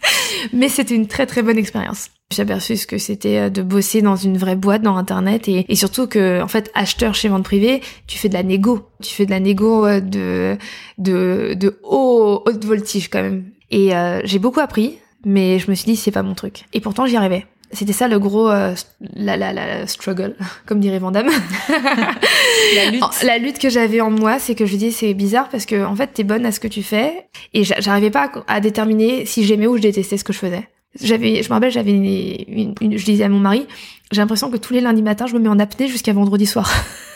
[0.53, 2.09] mais c'était une très très bonne expérience.
[2.31, 5.75] J'ai aperçu ce que c'était euh, de bosser dans une vraie boîte dans internet et,
[5.75, 8.87] surtout que en fait acheteur chez vente privée tu fais de la négo.
[9.01, 10.57] Tu fais de la négo euh, de
[10.97, 13.45] de de haut haute voltige quand même.
[13.69, 16.65] Et euh, j'ai beaucoup appris mais je me suis dit c'est pas mon truc.
[16.73, 18.75] Et pourtant j'y arrivais c'était ça le gros la,
[19.15, 20.35] la, la struggle
[20.65, 21.27] comme dirait Vandame
[22.75, 23.23] la lutte.
[23.23, 25.95] La lutte que j'avais en moi c'est que je dis c'est bizarre parce que en
[25.95, 29.67] fait t'es bonne à ce que tu fais et j'arrivais pas à déterminer si j'aimais
[29.67, 30.67] ou je détestais ce que je faisais.
[31.01, 33.65] J'avais, je me rappelle, j'avais une, une, je disais à mon mari,
[34.11, 36.69] j'ai l'impression que tous les lundis matins, je me mets en apnée jusqu'à vendredi soir.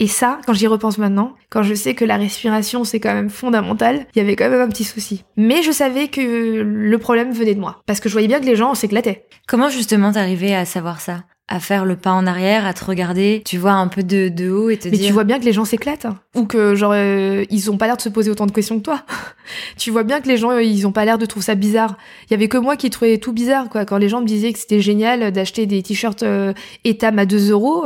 [0.00, 3.30] Et ça, quand j'y repense maintenant, quand je sais que la respiration c'est quand même
[3.30, 5.24] fondamental, il y avait quand même un petit souci.
[5.36, 6.20] Mais je savais que
[6.62, 9.26] le problème venait de moi, parce que je voyais bien que les gens s'éclataient.
[9.46, 11.24] Comment justement t'arrivais à savoir ça?
[11.46, 14.50] À faire le pas en arrière, à te regarder, tu vois un peu de, de
[14.50, 14.98] haut et te dire.
[14.98, 17.86] Mais tu vois bien que les gens s'éclatent ou que genre euh, ils ont pas
[17.86, 19.02] l'air de se poser autant de questions que toi.
[19.76, 21.98] tu vois bien que les gens euh, ils ont pas l'air de trouver ça bizarre.
[22.28, 23.84] Il y avait que moi qui trouvais tout bizarre quoi.
[23.84, 27.50] Quand les gens me disaient que c'était génial d'acheter des t-shirts euh, Etam à 2
[27.50, 27.84] euros,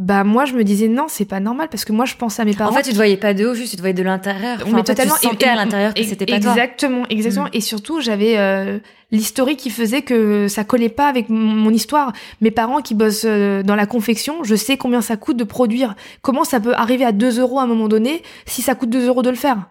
[0.00, 2.46] bah moi je me disais non c'est pas normal parce que moi je pense à
[2.46, 2.70] mes parents.
[2.70, 4.58] en fait tu te voyais pas de haut juste tu te voyais de l'intérieur.
[4.62, 7.44] Enfin, mais totalement tu sentais à l'intérieur que c'était pas exactement exactement.
[7.44, 7.50] Mm.
[7.52, 8.78] et surtout j'avais euh,
[9.10, 12.14] l'historique qui faisait que ça collait pas avec mon histoire.
[12.40, 15.94] Mes parents qui bossent euh, dans la confection je sais combien ça coûte de produire.
[16.22, 19.06] Comment ça peut arriver à 2 euros à un moment donné si ça coûte 2
[19.06, 19.68] euros de le faire?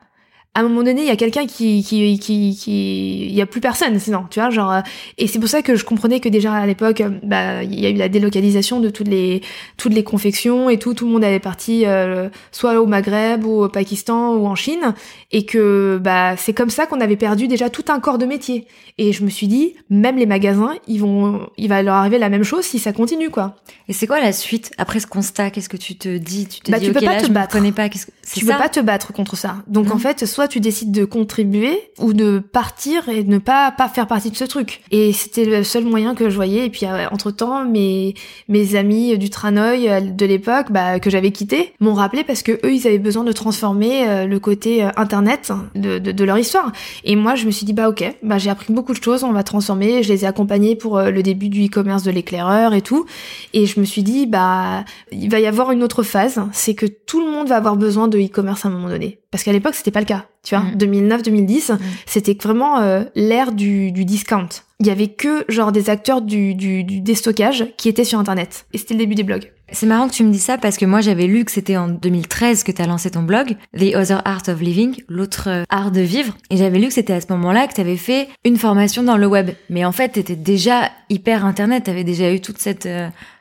[0.55, 3.45] À un moment donné, il y a quelqu'un qui, qui, qui, qui, il y a
[3.45, 4.81] plus personne, sinon, tu vois, genre,
[5.17, 7.89] et c'est pour ça que je comprenais que déjà à l'époque, bah, il y a
[7.89, 9.41] eu la délocalisation de toutes les,
[9.77, 13.63] toutes les confections et tout, tout le monde avait parti, euh, soit au Maghreb ou
[13.63, 14.95] au Pakistan ou en Chine,
[15.31, 18.65] et que, bah, c'est comme ça qu'on avait perdu déjà tout un corps de métier.
[18.97, 22.29] Et je me suis dit, même les magasins, ils vont, il va leur arriver la
[22.29, 23.55] même chose si ça continue, quoi.
[23.87, 25.51] Et c'est quoi la suite après ce constat?
[25.51, 26.47] Qu'est-ce que tu te dis?
[26.47, 27.73] Tu te bah, dis, tu peux pas te battre.
[27.73, 27.87] pas.
[27.87, 27.97] Que...
[28.33, 29.57] Tu peux pas te battre contre ça.
[29.67, 33.71] Donc en fait, soit tu décides de contribuer ou de partir et de ne pas
[33.71, 34.81] pas faire partie de ce truc.
[34.91, 36.65] Et c'était le seul moyen que je voyais.
[36.65, 38.13] Et puis euh, entre temps, mes
[38.47, 42.51] mes amis du Tranoï euh, de l'époque, bah, que j'avais quitté, m'ont rappelé parce que
[42.51, 46.71] eux, ils avaient besoin de transformer euh, le côté internet de, de, de, leur histoire.
[47.03, 49.31] Et moi, je me suis dit bah ok, bah j'ai appris beaucoup de choses, on
[49.31, 50.03] va transformer.
[50.03, 53.05] Je les ai accompagnés pour le début du e-commerce de l'éclaireur et tout.
[53.53, 56.85] Et je me suis dit bah il va y avoir une autre phase, c'est que
[56.85, 59.19] tout le monde va avoir besoin de e-commerce à un moment donné.
[59.31, 60.25] Parce qu'à l'époque, c'était pas le cas.
[60.43, 61.75] Tu vois, 2009-2010, mm.
[61.75, 61.79] mm.
[62.05, 64.49] c'était vraiment euh, l'ère du, du discount.
[64.79, 68.65] Il y avait que genre des acteurs du, du, du déstockage qui étaient sur Internet.
[68.73, 69.51] Et c'était le début des blogs.
[69.71, 71.89] C'est marrant que tu me dis ça parce que moi j'avais lu que c'était en
[71.89, 75.91] 2013 que tu as lancé ton blog, The Other Art of Living, l'autre euh, art
[75.91, 76.35] de vivre.
[76.49, 79.17] Et j'avais lu que c'était à ce moment-là que tu avais fait une formation dans
[79.17, 79.51] le web.
[79.69, 82.87] Mais en fait, tu étais déjà hyper Internet, tu avais déjà eu toute cette...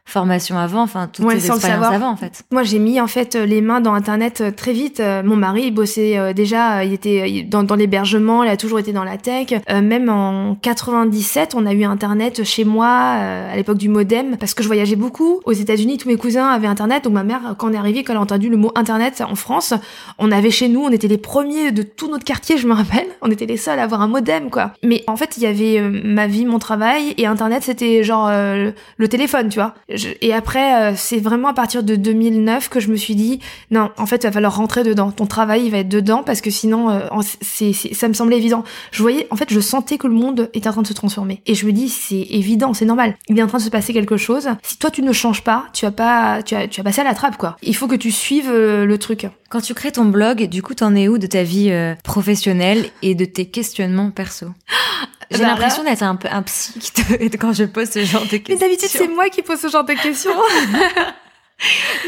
[0.08, 2.42] Formation avant, enfin toutes ouais, tes expériences avant en fait.
[2.50, 5.00] Moi j'ai mis en fait les mains dans internet euh, très vite.
[5.00, 8.78] Euh, mon mari il bossait euh, déjà, il était dans, dans l'hébergement, il a toujours
[8.78, 9.48] été dans la tech.
[9.68, 14.62] même en 97, on a eu internet chez moi à l'époque du modem parce que
[14.62, 15.42] je voyageais beaucoup.
[15.44, 18.14] Aux États-Unis, tous mes cousins avaient internet, donc ma mère quand on est arrivé, quand
[18.14, 19.74] elle a entendu le mot internet en France,
[20.18, 23.08] on avait chez nous, on était les premiers de tout notre quartier, je me rappelle.
[23.20, 24.72] On était les seuls à avoir un modem quoi.
[24.82, 29.08] Mais en fait il y avait ma vie, mon travail et internet c'était genre le
[29.08, 29.74] téléphone, tu vois
[30.20, 33.90] et après, euh, c'est vraiment à partir de 2009 que je me suis dit, non,
[33.96, 35.10] en fait, il va falloir rentrer dedans.
[35.10, 37.00] Ton travail, il va être dedans parce que sinon, euh,
[37.40, 38.64] c'est, ça me semblait évident.
[38.92, 41.42] Je voyais, en fait, je sentais que le monde était en train de se transformer.
[41.46, 43.16] Et je me dis, c'est évident, c'est normal.
[43.28, 44.48] Il est en train de se passer quelque chose.
[44.62, 47.04] Si toi, tu ne changes pas, tu vas pas, tu vas, tu vas passer à
[47.04, 47.56] la trappe, quoi.
[47.62, 49.26] Il faut que tu suives euh, le truc.
[49.50, 51.72] Quand tu crées ton blog, du coup, t'en es où de ta vie
[52.04, 54.46] professionnelle et de tes questionnements perso?
[55.30, 56.80] J'ai bah l'impression d'être un peu un psy
[57.38, 58.54] quand je pose ce genre de questions.
[58.54, 60.30] Mais d'habitude, c'est moi qui pose ce genre de questions.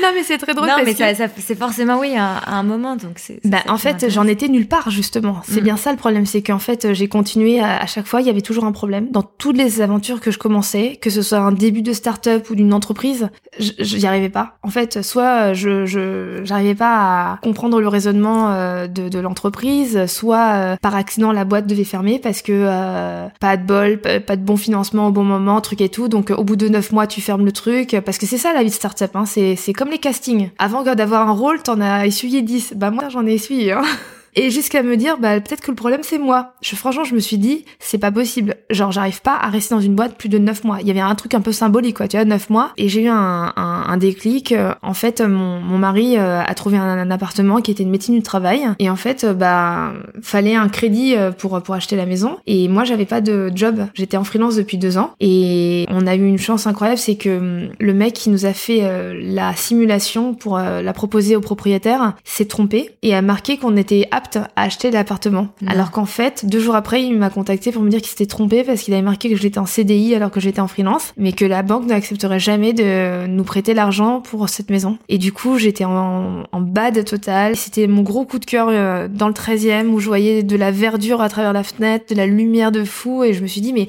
[0.00, 0.68] non mais c'est très drôle.
[0.68, 3.40] Non mais ça, c'est forcément oui à, un moment donc c'est.
[3.44, 5.42] Bah en fait j'en étais nulle part justement.
[5.44, 5.64] C'est mm.
[5.64, 8.40] bien ça le problème, c'est qu'en fait j'ai continué à, chaque fois il y avait
[8.42, 11.82] toujours un problème dans toutes les aventures que je commençais, que ce soit un début
[11.82, 14.58] de start-up ou d'une entreprise, j'y arrivais pas.
[14.62, 20.06] En fait soit je je j'arrivais pas à comprendre le raisonnement euh, de, de l'entreprise,
[20.06, 24.36] soit euh, par accident la boîte devait fermer parce que euh, pas de bol, pas
[24.36, 26.08] de bon financement au bon moment, truc et tout.
[26.08, 28.62] Donc au bout de neuf mois tu fermes le truc parce que c'est ça la
[28.62, 29.10] vie de start-up.
[29.14, 29.39] Hein, c'est
[29.76, 30.50] comme les castings.
[30.58, 32.74] Avant d'avoir un rôle, t'en as essuyé 10.
[32.76, 33.72] Bah moi, j'en ai essuyé.
[33.72, 33.82] Hein.
[34.36, 36.54] Et jusqu'à me dire, bah peut-être que le problème c'est moi.
[36.62, 38.56] Je, franchement, je me suis dit, c'est pas possible.
[38.70, 40.78] Genre, j'arrive pas à rester dans une boîte plus de 9 mois.
[40.80, 42.72] Il y avait un truc un peu symbolique, quoi, tu vois, 9 mois.
[42.76, 44.54] Et j'ai eu un, un, un, déclic.
[44.82, 48.22] En fait, mon, mon mari euh, a trouvé un, appartement qui était une médecine du
[48.22, 48.68] travail.
[48.78, 52.36] Et en fait, euh, bah, fallait un crédit euh, pour, pour acheter la maison.
[52.46, 53.86] Et moi, j'avais pas de job.
[53.94, 55.12] J'étais en freelance depuis deux ans.
[55.20, 58.52] Et on a eu une chance incroyable, c'est que hum, le mec qui nous a
[58.52, 58.80] fait
[59.20, 64.36] la simulation pour la proposer au propriétaire s'est trompé et a marqué qu'on était apte
[64.36, 65.48] à acheter l'appartement.
[65.66, 68.64] Alors qu'en fait, deux jours après, il m'a contacté pour me dire qu'il s'était trompé
[68.64, 71.44] parce qu'il avait marqué que j'étais en CDI alors que j'étais en freelance, mais que
[71.44, 74.98] la banque n'accepterait jamais de nous prêter l'argent pour cette maison.
[75.08, 77.56] Et du coup, j'étais en, en bad total.
[77.56, 80.70] C'était mon gros coup de cœur euh, dans le 13e où je voyais de la
[80.70, 83.72] verdure à travers la fenêtre, de la lumière de fou et je me suis dit
[83.72, 83.88] mais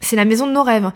[0.00, 0.90] c'est la maison de nos rêves.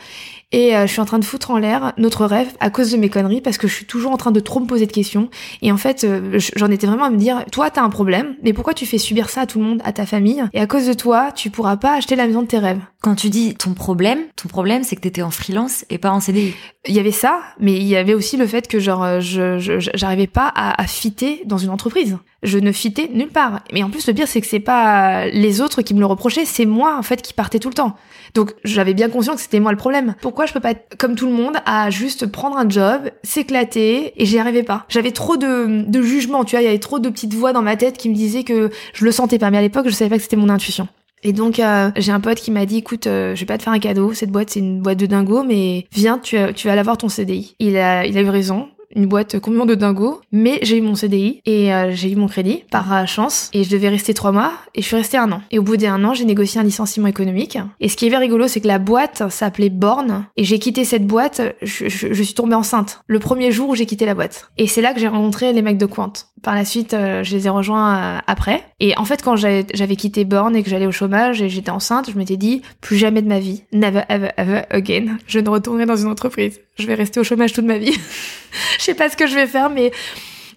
[0.54, 2.96] Et euh, je suis en train de foutre en l'air notre rêve à cause de
[2.96, 5.28] mes conneries parce que je suis toujours en train de trop me poser de questions.
[5.62, 8.52] Et en fait, euh, j'en étais vraiment à me dire, toi, t'as un problème, mais
[8.52, 10.44] pourquoi tu fais subir ça à tout le monde, à ta famille?
[10.52, 12.78] Et à cause de toi, tu pourras pas acheter la maison de tes rêves.
[13.02, 16.20] Quand tu dis ton problème, ton problème, c'est que t'étais en freelance et pas en
[16.20, 16.54] CDI.
[16.86, 19.58] Il y avait ça, mais il y avait aussi le fait que genre, euh, je,
[19.92, 23.62] j'arrivais pas à, à fitter dans une entreprise je ne fitais nulle part.
[23.72, 26.44] Mais en plus, le pire, c'est que c'est pas les autres qui me le reprochaient,
[26.44, 27.96] c'est moi, en fait, qui partais tout le temps.
[28.35, 30.14] Donc, j'avais bien conscience que c'était moi le problème.
[30.20, 34.26] Pourquoi je peux pas comme tout le monde à juste prendre un job, s'éclater, et
[34.26, 34.85] j'y arrivais pas.
[34.88, 37.62] J'avais trop de, de jugement, tu vois, il y avait trop de petites voix dans
[37.62, 39.50] ma tête qui me disaient que je le sentais pas.
[39.50, 40.88] Mais à l'époque, je savais pas que c'était mon intuition.
[41.26, 43.62] Et donc euh, j'ai un pote qui m'a dit écoute euh, je vais pas te
[43.62, 46.76] faire un cadeau cette boîte c'est une boîte de dingo mais viens tu, tu vas
[46.76, 47.57] l'avoir ton CDI.
[47.61, 50.94] Il a il a eu raison une boîte complètement de dingo, mais j'ai eu mon
[50.94, 54.33] CDI et euh, j'ai eu mon crédit par euh, chance et je devais rester trois
[54.33, 55.42] mois et je suis restée un an.
[55.50, 57.59] Et au bout d'un an, j'ai négocié un licenciement économique.
[57.80, 61.07] Et ce qui est rigolo, c'est que la boîte s'appelait Born et j'ai quitté cette
[61.07, 64.50] boîte, je, je, suis tombée enceinte le premier jour où j'ai quitté la boîte.
[64.59, 66.12] Et c'est là que j'ai rencontré les mecs de Quant.
[66.42, 68.62] Par la suite, euh, je les ai rejoints après.
[68.80, 72.11] Et en fait, quand j'avais quitté Born et que j'allais au chômage et j'étais enceinte,
[72.11, 75.87] je m'étais dit plus jamais de ma vie, never ever ever again, je ne retournerai
[75.87, 76.61] dans une entreprise.
[76.76, 77.92] Je vais rester au chômage toute ma vie.
[78.78, 79.92] je sais pas ce que je vais faire, mais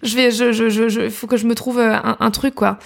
[0.02, 2.54] je vais, je, je, je, je, faut que je me trouve euh, un, un truc
[2.54, 2.78] quoi.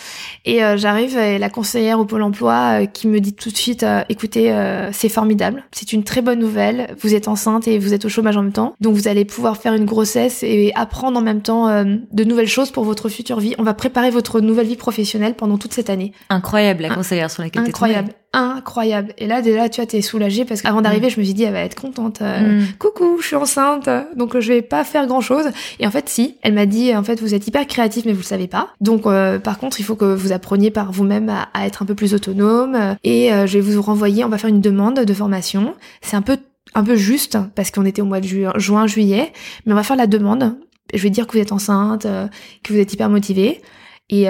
[0.45, 3.57] Et euh, j'arrive et la conseillère au pôle emploi euh, qui me dit tout de
[3.57, 4.55] suite, écoutez,
[4.93, 6.95] c'est formidable, c'est une très bonne nouvelle.
[7.01, 9.57] Vous êtes enceinte et vous êtes au chômage en même temps, donc vous allez pouvoir
[9.57, 13.55] faire une grossesse et apprendre en même temps de nouvelles choses pour votre future vie.
[13.59, 16.13] On va préparer votre nouvelle vie professionnelle pendant toute cette année.
[16.31, 19.13] Incroyable la conseillère sur laquelle Incroyable incroyable.
[19.19, 21.11] Et là, déjà, tu vois, t'es soulagée parce qu'avant d'arriver, mm.
[21.11, 22.21] je me suis dit, elle va être contente.
[22.21, 22.65] Mm.
[22.79, 25.47] Coucou, je suis enceinte, donc je vais pas faire grand chose.
[25.79, 28.21] Et en fait, si, elle m'a dit, en fait, vous êtes hyper créatif, mais vous
[28.21, 28.71] le savez pas.
[28.81, 31.95] Donc, euh, par contre, il faut que vous appreniez par vous-même à, être un peu
[31.95, 32.97] plus autonome.
[33.05, 35.75] Et euh, je vais vous renvoyer, on va faire une demande de formation.
[36.01, 36.39] C'est un peu
[36.75, 39.33] un peu juste parce qu'on était au mois de juin, juillet,
[39.67, 40.57] mais on va faire la demande.
[40.95, 42.29] Je vais dire que vous êtes enceinte, euh,
[42.63, 43.61] que vous êtes hyper motivée.
[44.09, 44.27] Et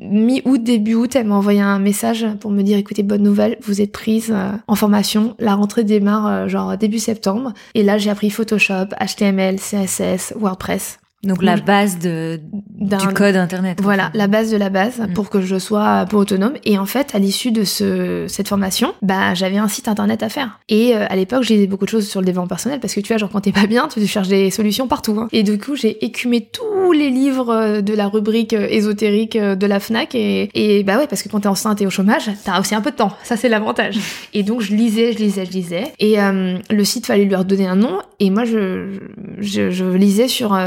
[0.00, 3.80] mi-août, début août, elle m'a envoyé un message pour me dire écoutez, bonne nouvelle, vous
[3.80, 5.36] êtes prise euh, en formation.
[5.38, 7.52] La rentrée démarre euh, genre début septembre.
[7.74, 10.98] Et là, j'ai appris Photoshop, HTML, CSS, WordPress.
[11.22, 12.40] Donc la base de
[12.80, 13.78] du code internet.
[13.82, 15.12] Voilà, la base de la base mm.
[15.12, 16.54] pour que je sois un peu autonome.
[16.64, 20.30] Et en fait, à l'issue de ce cette formation, bah j'avais un site internet à
[20.30, 20.60] faire.
[20.70, 23.08] Et euh, à l'époque, j'ai beaucoup de choses sur le développement personnel parce que tu
[23.08, 25.16] vois, genre quand t'es pas bien, tu cherches des solutions partout.
[25.20, 25.28] Hein.
[25.32, 29.66] Et du coup, j'ai écumé tous les livres euh, de la rubrique euh, ésotérique de
[29.66, 32.58] la Fnac et et bah ouais, parce que quand t'es enceinte et au chômage, t'as
[32.60, 33.12] aussi un peu de temps.
[33.24, 33.98] Ça c'est l'avantage.
[34.32, 35.92] et donc je lisais, je lisais, je lisais.
[35.98, 37.98] Et le site fallait lui redonner un nom.
[38.20, 38.98] Et moi, je
[39.38, 40.58] je, je lisais sur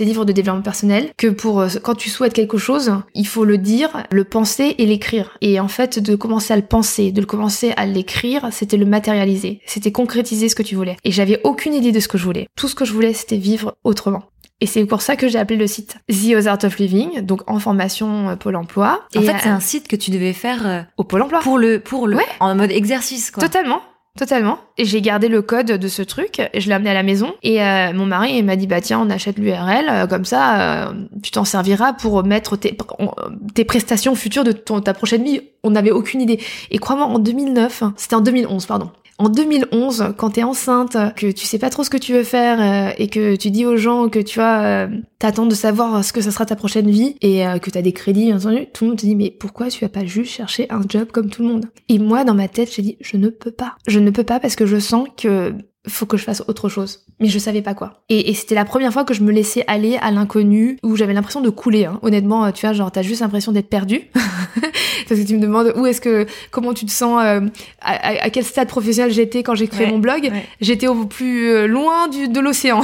[0.00, 3.58] ces livres de développement personnel que pour quand tu souhaites quelque chose, il faut le
[3.58, 5.36] dire, le penser et l'écrire.
[5.42, 8.86] Et en fait, de commencer à le penser, de le commencer à l'écrire, c'était le
[8.86, 10.96] matérialiser, c'était concrétiser ce que tu voulais.
[11.04, 12.46] Et j'avais aucune idée de ce que je voulais.
[12.56, 14.22] Tout ce que je voulais, c'était vivre autrement.
[14.62, 17.58] Et c'est pour ça que j'ai appelé le site The Art of Living, donc en
[17.58, 19.02] formation euh, Pôle Emploi.
[19.14, 21.40] En et fait, c'est un site que tu devais faire euh, au Pôle Emploi.
[21.40, 23.42] Pour le, pour le, en mode exercice, quoi.
[23.42, 23.82] Totalement.
[24.18, 24.58] Totalement.
[24.76, 27.34] Et j'ai gardé le code de ce truc, je l'ai amené à la maison.
[27.42, 30.92] Et euh, mon mari m'a dit bah tiens on achète l'URL, comme ça
[31.22, 32.76] tu t'en serviras pour mettre tes,
[33.54, 35.42] tes prestations futures de ta prochaine vie.
[35.62, 36.40] On n'avait aucune idée.
[36.70, 38.90] Et crois-moi en 2009, c'était en 2011 pardon
[39.20, 42.58] en 2011, quand t'es enceinte, que tu sais pas trop ce que tu veux faire
[42.60, 46.14] euh, et que tu dis aux gens que tu vois, euh, t'attends de savoir ce
[46.14, 48.90] que ça sera ta prochaine vie et euh, que t'as des crédits, entendu, tout le
[48.90, 51.48] monde te dit mais pourquoi tu vas pas juste chercher un job comme tout le
[51.48, 51.66] monde?
[51.90, 53.74] Et moi, dans ma tête, j'ai dit je ne peux pas.
[53.86, 55.52] Je ne peux pas parce que je sens que
[55.88, 57.06] faut que je fasse autre chose.
[57.20, 58.02] Mais je savais pas quoi.
[58.08, 61.40] Et, c'était la première fois que je me laissais aller à l'inconnu, où j'avais l'impression
[61.40, 61.86] de couler.
[61.86, 61.98] Hein.
[62.02, 64.02] Honnêtement, tu vois, genre t'as juste l'impression d'être perdu,
[65.08, 67.40] parce que tu me demandes où est-ce que, comment tu te sens, euh,
[67.80, 70.30] à, quel stade professionnel j'étais quand j'ai créé mon blog.
[70.60, 72.82] J'étais au plus euh, loin du, de l'océan.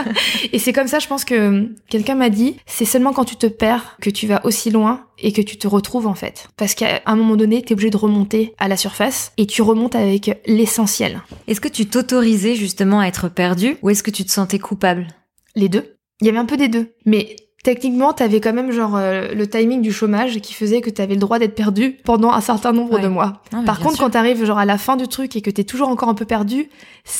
[0.52, 3.46] et c'est comme ça, je pense que quelqu'un m'a dit, c'est seulement quand tu te
[3.46, 6.48] perds que tu vas aussi loin et que tu te retrouves en fait.
[6.56, 9.94] Parce qu'à un moment donné, t'es obligé de remonter à la surface et tu remontes
[9.94, 11.22] avec l'essentiel.
[11.46, 15.08] Est-ce que tu t'autorisais justement à être perdu ou est-ce que tu te sentais coupable?
[15.54, 15.96] Les deux.
[16.20, 16.94] Il y avait un peu des deux.
[17.06, 21.14] Mais techniquement, t'avais quand même genre euh, le timing du chômage qui faisait que t'avais
[21.14, 23.42] le droit d'être perdu pendant un certain nombre de mois.
[23.66, 26.10] Par contre, quand t'arrives genre à la fin du truc et que t'es toujours encore
[26.10, 26.68] un peu perdu,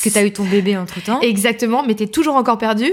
[0.04, 1.18] que t'as eu ton bébé entre temps.
[1.22, 2.92] Exactement, mais t'es toujours encore perdu.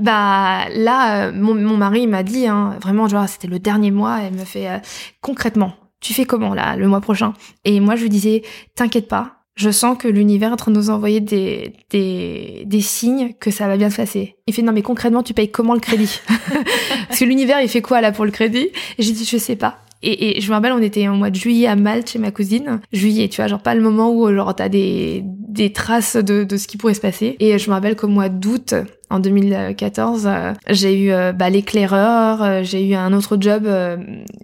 [0.00, 4.32] Bah là, euh, mon, mari m'a dit, hein, vraiment, genre c'était le dernier mois, elle
[4.32, 4.78] me fait euh,
[5.20, 5.74] concrètement.
[6.00, 7.34] Tu fais comment là le mois prochain?
[7.64, 8.42] Et moi je lui disais
[8.74, 12.80] t'inquiète pas, je sens que l'univers est en train de nous envoyer des, des, des
[12.80, 14.36] signes que ça va bien se passer.
[14.46, 16.20] Il fait non mais concrètement tu payes comment le crédit?
[17.08, 18.68] Parce que l'univers il fait quoi là pour le crédit?
[18.98, 19.78] Et j'ai dit je sais pas.
[20.02, 22.30] Et, et, je me rappelle, on était en mois de juillet à Malte chez ma
[22.30, 22.80] cousine.
[22.92, 26.56] Juillet, tu vois, genre pas le moment où genre t'as des, des traces de, de
[26.56, 27.36] ce qui pourrait se passer.
[27.40, 28.74] Et je me rappelle qu'au mois d'août,
[29.08, 33.68] en 2014, euh, j'ai eu euh, bah, l'éclaireur, euh, j'ai eu un autre job,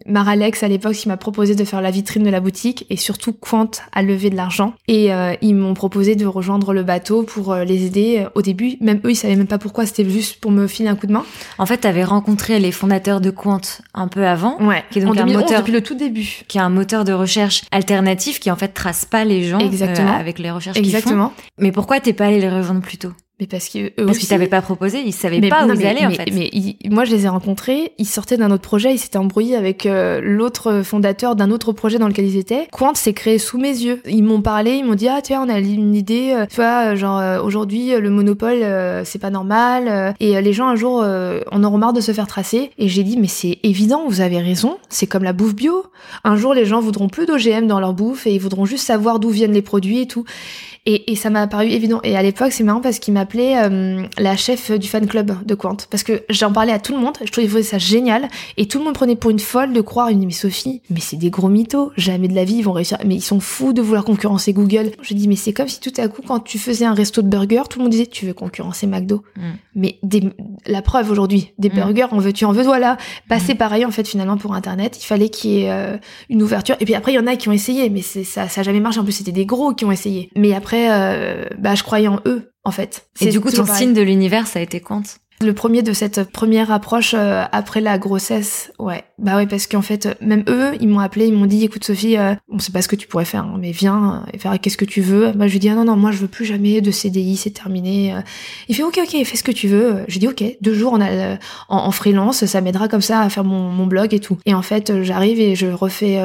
[0.07, 3.33] Maralex à l'époque qui m'a proposé de faire la vitrine de la boutique et surtout
[3.33, 4.75] Quant à lever de l'argent.
[4.89, 8.27] Et ils m'ont proposé de rejoindre le bateau pour les aider.
[8.35, 10.97] Au début, même eux, ils savaient même pas pourquoi, c'était juste pour me filer un
[10.97, 11.25] coup de main.
[11.59, 13.61] En fait, t'avais rencontré les fondateurs de Quant
[13.95, 16.43] un peu avant, ouais, qui est donc en 2011, un moteur depuis le tout début,
[16.49, 20.13] qui est un moteur de recherche alternatif qui en fait trace pas les gens Exactement.
[20.13, 21.31] avec les recherches qu'ils font.
[21.59, 23.13] Mais pourquoi t'es pas allé les rejoindre plus tôt?
[23.43, 26.07] Mais parce que eux parce qu'ils t'avaient pas proposé, ils savaient pas où ils allaient
[26.07, 26.31] en fait.
[26.33, 26.49] Mais
[26.89, 30.21] moi je les ai rencontrés, ils sortaient d'un autre projet, ils s'étaient embrouillés avec euh,
[30.23, 32.69] l'autre fondateur d'un autre projet dans lequel ils étaient.
[32.71, 34.01] Quant s'est créé sous mes yeux.
[34.09, 36.57] Ils m'ont parlé, ils m'ont dit ah tu vois on a une idée, euh, tu
[36.57, 38.65] vois euh, genre aujourd'hui le monopole
[39.05, 42.71] c'est pas normal et les gens un jour en auront marre de se faire tracer
[42.79, 45.87] et j'ai dit mais c'est évident, vous avez raison, c'est comme la bouffe bio.
[46.23, 49.19] Un jour les gens voudront plus d'OGM dans leur bouffe et ils voudront juste savoir
[49.19, 50.25] d'où viennent les produits et tout.
[50.85, 52.01] Et, et ça m'a paru évident.
[52.03, 55.55] Et à l'époque, c'est marrant parce qu'il m'appelait euh, la chef du fan club de
[55.55, 55.77] Quant.
[55.91, 58.29] Parce que j'en parlais à tout le monde, je trouvais ça génial.
[58.57, 61.17] Et tout le monde prenait pour une folle de croire, une mais Sophie, mais c'est
[61.17, 61.93] des gros mythos.
[61.97, 62.99] Jamais de la vie, ils vont réussir.
[63.07, 64.91] Mais ils sont fous de vouloir concurrencer Google.
[65.03, 67.29] Je dis, mais c'est comme si tout à coup, quand tu faisais un resto de
[67.29, 69.23] burgers, tout le monde disait, tu veux concurrencer McDo.
[69.37, 69.41] Mm.
[69.77, 70.31] Mais des,
[70.67, 71.75] la preuve aujourd'hui, des mm.
[71.75, 72.97] burgers, en veux-tu, en veux, voilà.
[73.29, 73.59] Passer mm.
[73.59, 74.99] pareil, en fait, finalement, pour Internet.
[75.01, 75.97] Il fallait qu'il y ait euh,
[76.29, 76.75] une ouverture.
[76.81, 78.81] Et puis après, il y en a qui ont essayé, mais ça, ça a jamais
[78.81, 78.99] marché.
[78.99, 80.29] En plus, c'était des gros qui ont essayé.
[80.35, 83.09] Mais après, euh, bah, je croyais en eux, en fait.
[83.21, 86.31] Et du coup, ton signe de l'univers, ça a été compte le premier de cette
[86.31, 89.05] première approche euh, après la grossesse, ouais.
[89.19, 92.17] Bah ouais, parce qu'en fait, même eux, ils m'ont appelé, ils m'ont dit, écoute Sophie,
[92.17, 94.77] euh, on sait pas ce que tu pourrais faire, hein, mais viens et faire qu'est-ce
[94.77, 95.33] que tu veux.
[95.35, 97.51] Moi, je lui dis, ah non, non, moi, je veux plus jamais de CDI, c'est
[97.51, 98.15] terminé.
[98.15, 98.21] Euh.
[98.69, 100.05] Il fait, ok, ok, fais ce que tu veux.
[100.09, 101.37] Je dis, ok, deux jours on a,
[101.69, 104.39] en, freelance, ça m'aidera comme ça à faire mon, blog et tout.
[104.47, 106.19] Et en fait, j'arrive et je refais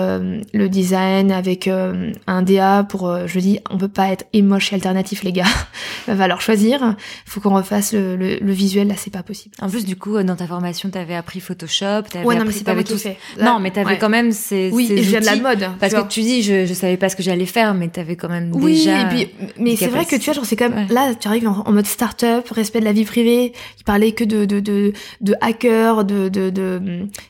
[0.54, 5.24] le design avec un DA pour, je dis, on peut pas être émoche et alternatif,
[5.24, 5.46] les gars.
[6.08, 6.96] va falloir choisir.
[7.26, 9.56] Faut qu'on refasse le, le, le visuel, c'est pas possible.
[9.62, 12.66] En plus, du coup, dans ta formation, t'avais appris Photoshop, t'avais ouais, non, mais c'est
[12.66, 13.18] pas tout fait.
[13.40, 15.70] non, mais t'avais quand même ces, oui, ces je viens de la mode.
[15.80, 18.28] Parce que tu dis, je, je savais pas ce que j'allais faire, mais t'avais quand
[18.28, 19.08] même oui, déjà.
[19.10, 21.28] Oui, et puis, mais c'est vrai que tu vois, genre, c'est quand même, là, tu
[21.28, 24.92] arrives en, mode start-up, respect de la vie privée, il parlait que de, de, de,
[25.22, 26.82] de hacker, de, de, de,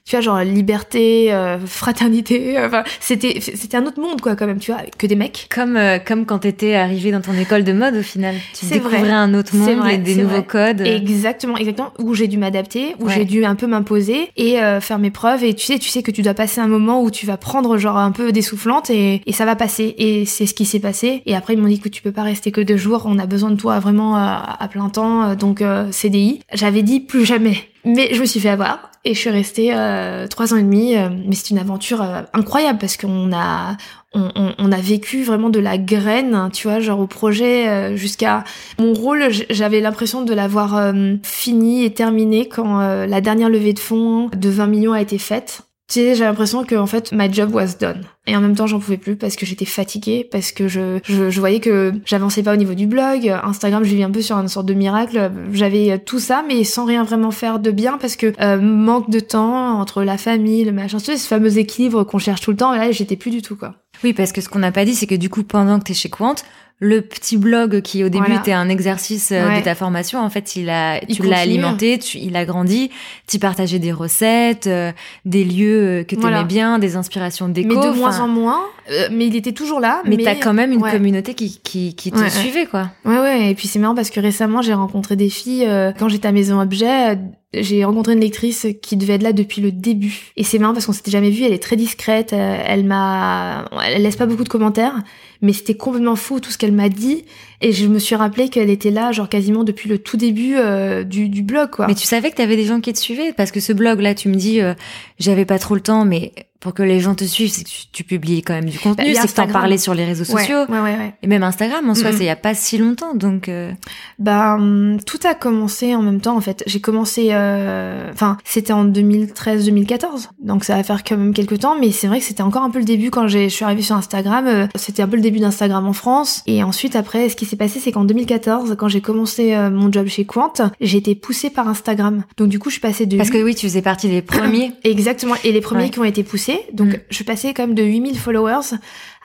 [0.03, 4.59] tu vois, genre, liberté, euh, fraternité, enfin, c'était, c'était un autre monde, quoi, quand même,
[4.59, 5.47] tu vois, que des mecs.
[5.53, 8.33] Comme, euh, comme quand t'étais arrivé dans ton école de mode, au final.
[8.57, 9.11] Tu découvrais vrai.
[9.11, 10.73] un autre monde, vrai, des nouveaux vrai.
[10.73, 10.81] codes.
[10.81, 13.13] Exactement, exactement exactement où j'ai dû m'adapter, où Ouais.
[13.15, 15.43] j'ai dû un peu m'imposer et euh, faire mes preuves.
[15.43, 17.77] Et tu sais, tu sais que tu dois passer un moment où tu vas prendre
[17.77, 19.95] genre un peu des soufflantes et, et ça va passer.
[19.97, 21.21] Et c'est ce qui s'est passé.
[21.25, 23.03] Et après ils m'ont dit que tu peux pas rester que deux jours.
[23.05, 25.23] On a besoin de toi vraiment à, à plein temps.
[25.29, 26.41] euh, Donc euh, CDI.
[26.53, 27.57] J'avais dit plus jamais.
[27.85, 30.95] Mais je me suis fait avoir et je suis restée euh, trois ans et demi.
[30.97, 33.77] euh, mais c'est une aventure euh, incroyable parce qu'on a
[34.13, 37.95] on, on- on a vécu vraiment de la graine, tu vois, genre au projet euh,
[37.95, 38.43] jusqu'à
[38.79, 39.23] mon rôle.
[39.49, 44.29] J'avais l'impression de l'avoir euh, fini et terminé quand euh, la dernière levée de fonds
[44.35, 45.61] de 20 millions a été faite.
[45.89, 48.01] Tu sais, j'ai l'impression que en fait, my job was done.
[48.29, 51.29] Et en même temps, j'en pouvais plus parce que j'étais fatiguée, parce que je, je,
[51.29, 53.29] je voyais que j'avançais pas au niveau du blog.
[53.41, 55.31] Instagram, je vivais un peu sur une sorte de miracle.
[55.53, 59.09] J'avais euh, tout ça, mais sans rien vraiment faire de bien parce que euh, manque
[59.09, 62.51] de temps entre la famille, le machin, tu sais, ce fameux équilibre qu'on cherche tout
[62.51, 62.73] le temps.
[62.73, 63.75] Et là, j'étais plus du tout, quoi.
[64.03, 65.91] Oui, parce que ce qu'on n'a pas dit, c'est que du coup, pendant que tu
[65.93, 66.35] es chez Quant,
[66.79, 68.39] le petit blog qui au début Voilà.
[68.39, 69.59] était un exercice euh, Ouais.
[69.59, 72.91] de ta formation, en fait, il a, Il tu l'as alimenté, tu, il a grandi,
[73.27, 74.91] tu partageais des recettes, euh,
[75.25, 76.39] des lieux euh, que tu Voilà.
[76.41, 77.69] aimais bien, des inspirations déco.
[77.79, 78.61] mais de moins en moins.
[78.91, 80.01] Euh, mais il était toujours là.
[80.05, 80.91] Mais, t'as quand même une ouais.
[80.91, 82.91] communauté qui, qui, qui te Ouais, suivait, quoi.
[83.05, 83.51] Ouais, ouais.
[83.51, 85.65] Et puis c'est marrant parce que récemment, j'ai rencontré des filles.
[85.67, 87.15] euh, quand j'étais à Maison Objet, euh,
[87.53, 90.31] j'ai rencontré une lectrice qui devait être là depuis le début.
[90.35, 91.43] Et c'est marrant parce qu'on s'était jamais vu.
[91.43, 92.33] Elle est très discrète.
[92.33, 94.95] euh, elle m'a, elle laisse pas beaucoup de commentaires.
[95.41, 97.23] Mais c'était complètement fou tout ce qu'elle m'a dit.
[97.61, 101.03] Et je me suis rappelé qu'elle était là, genre quasiment depuis le tout début euh,
[101.03, 101.87] du, du blog, quoi.
[101.87, 103.33] Mais tu savais que t'avais des gens qui te suivaient?
[103.33, 104.73] Parce que ce blog là, tu me dis, euh,
[105.19, 107.87] j'avais pas trop le temps, mais pour que les gens te suivent, c'est que tu,
[107.91, 110.23] tu publies quand même du Bah, contenu, a c'est que t'en parlais sur les réseaux
[110.25, 111.13] sociaux ouais, ouais, ouais.
[111.21, 113.47] et même Instagram en soi, c'est il y a pas si longtemps, donc.
[113.49, 113.71] euh,
[114.19, 116.63] Bah, hum, tout a commencé en même temps en fait.
[116.65, 121.75] J'ai commencé, euh, enfin, c'était en 2013-2014, donc ça va faire quand même quelques temps,
[121.79, 123.81] mais c'est vrai que c'était encore un peu le début quand j'ai- je suis arrivée
[123.81, 124.45] sur Instagram.
[124.47, 127.55] euh, c'était un peu le début d'Instagram en France, et ensuite après, ce qui s'est
[127.55, 131.49] passé, c'est qu'en 2014, quand j'ai commencé euh, mon job chez Quant, j'ai été poussée
[131.49, 132.23] par Instagram.
[132.37, 134.71] Donc du coup, je suis passée de Parce que oui, tu faisais partie des premiers.
[134.83, 135.35] Exactement.
[135.43, 135.89] Et les premiers Ouais.
[135.89, 136.46] qui ont été poussés.
[136.73, 136.99] Donc, Mm.
[137.09, 138.75] je quand même de 8000 followers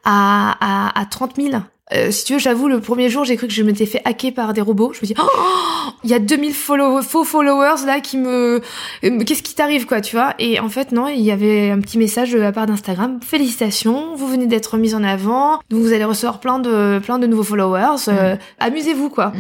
[0.04, 1.62] à, à, à 30 000.
[1.94, 4.32] Euh, si tu veux, j'avoue, le premier jour, j'ai cru que je m'étais fait hacker
[4.32, 4.92] par des robots.
[4.94, 8.62] Je me dis, oh, il y a 2000 follow faux followers là qui me,
[9.04, 10.34] euh, qu'est-ce qui t'arrive quoi, tu vois?
[10.38, 13.18] Et en fait, non, il y avait un petit message de la part d'Instagram.
[13.22, 15.60] Félicitations, vous venez d'être mis en avant.
[15.68, 18.08] Donc, vous allez recevoir plein de, plein de nouveaux followers.
[18.08, 19.28] Euh, Amusez-vous quoi.
[19.28, 19.34] Mm.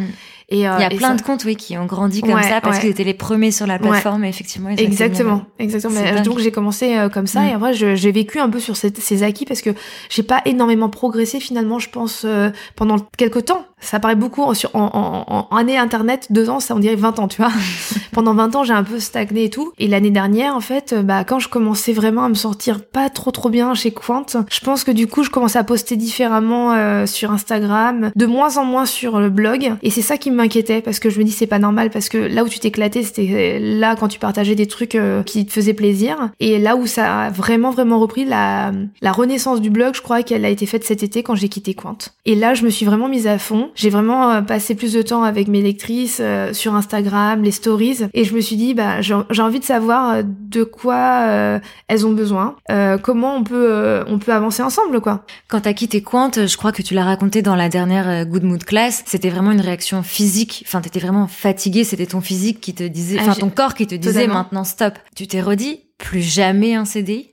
[0.52, 2.42] Et, euh, Il y a plein ça- de comptes, oui, qui ont grandi comme Ouais,
[2.42, 2.80] ça parce ouais.
[2.82, 4.24] qu'ils étaient les premiers sur la plateforme.
[4.24, 5.94] Et effectivement, ils en Exactement, exactement.
[6.00, 6.24] Mais, dingue.
[6.24, 7.48] donc j'ai commencé euh, comme ça Mm.
[7.48, 9.70] et après je- j'ai vécu un peu sur ces acquis parce que
[10.10, 13.64] j'ai pas énormément progressé finalement, je pense euh, pendant quelques temps.
[13.82, 16.96] Ça paraît beaucoup en, sur, en, en, en année internet, deux ans, ça on dirait
[16.96, 17.52] 20 ans, tu vois.
[18.12, 19.72] pendant 20 ans j'ai un peu stagné et tout.
[19.78, 23.10] Et l'année dernière en fait, euh, bah quand je commençais vraiment à me sortir pas
[23.10, 26.72] trop trop bien chez Quant, je pense que du coup je commençais à poster différemment
[26.74, 30.82] euh, sur Instagram, de moins en moins sur le blog et c'est ça qui m'inquiétait
[30.82, 33.58] parce que je me dis c'est pas normal parce que là où tu t'éclatais c'était
[33.58, 37.24] là quand tu partageais des trucs euh, qui te faisaient plaisir et là où ça
[37.24, 40.84] a vraiment vraiment repris la, la renaissance du blog je crois qu'elle a été faite
[40.84, 43.70] cet été quand j'ai quitté Quant et là je me suis vraiment mise à fond
[43.74, 47.98] j'ai vraiment euh, passé plus de temps avec mes lectrices euh, sur Instagram les stories
[48.14, 51.58] et je me suis dit bah j'ai envie de savoir euh, de quoi euh,
[51.88, 55.72] elles ont besoin euh, comment on peut euh, on peut avancer ensemble quoi Quand t'as
[55.72, 59.30] quitté Quant, je crois que tu l'as raconté dans la dernière Good Mood Class, c'était
[59.30, 60.64] vraiment une réaction physique.
[60.66, 63.86] Enfin, t'étais vraiment fatigué, c'était ton physique qui te disait, Ah, enfin ton corps qui
[63.86, 64.34] te disait Totalement.
[64.34, 64.94] maintenant stop.
[65.16, 67.30] Tu t'es redit plus jamais un CDI.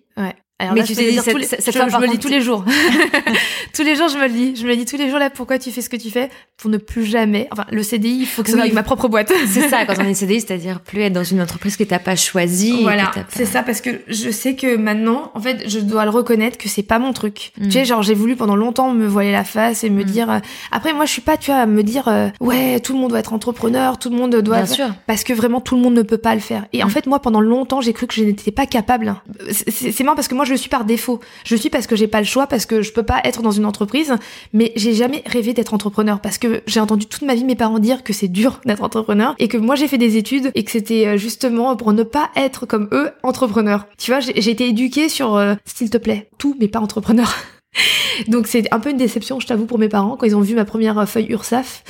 [0.62, 2.28] Alors Mais là, tu t'es dit, cette- tous les- cette je, me le dis tous
[2.28, 2.65] les jours.
[3.74, 4.56] tous les jours, je me le dis.
[4.56, 6.30] Je me le dis tous les jours là, pourquoi tu fais ce que tu fais?
[6.58, 7.48] Pour ne plus jamais.
[7.52, 9.32] Enfin, le CDI, il faut que ce soit avec ma propre boîte.
[9.48, 12.15] C'est ça, quand on est CDI, c'est-à-dire plus être dans une entreprise que t'as pas
[12.17, 12.82] choisie.
[12.84, 16.10] Voilà, pas- c'est ça parce que je sais que maintenant, en fait, je dois le
[16.12, 17.52] reconnaître que c'est pas mon truc.
[17.58, 17.65] Mm.
[17.65, 20.06] Tu sais, genre j'ai voulu pendant longtemps me voiler la face et me Mm.
[20.06, 20.30] dire.
[20.30, 20.39] euh,
[20.72, 23.10] Après, moi, je suis pas, tu vois, à me dire euh, ouais, tout le monde
[23.12, 24.58] doit être entrepreneur, tout le monde doit.
[24.58, 24.88] Bien sûr.
[25.08, 26.65] parce que vraiment tout le monde ne peut pas le faire.
[26.74, 26.91] Et en Mm.
[26.91, 29.15] fait, moi, pendant longtemps, j'ai cru que je n'étais pas capable.
[29.50, 31.20] C'est marrant parce que moi, je suis par défaut.
[31.46, 33.52] Je suis parce que j'ai pas le choix, parce que je peux pas être dans
[33.52, 34.16] une entreprise.
[34.54, 37.80] Mais j'ai jamais rêvé d'être entrepreneur parce que j'ai entendu toute ma vie mes parents
[37.80, 40.72] dire que c'est dur d'être entrepreneur et que moi, j'ai fait des études et que
[40.72, 43.86] c'était euh, justement pour ne pas être comme eux entrepreneur.
[43.98, 47.32] Tu vois, j'ai j'ai été éduquée sur euh, s'il te plaît, tout, mais pas entrepreneur.
[48.28, 50.56] Donc c'est un peu une déception, je t'avoue, pour mes parents quand ils ont vu
[50.56, 51.84] ma première euh, feuille URSAF.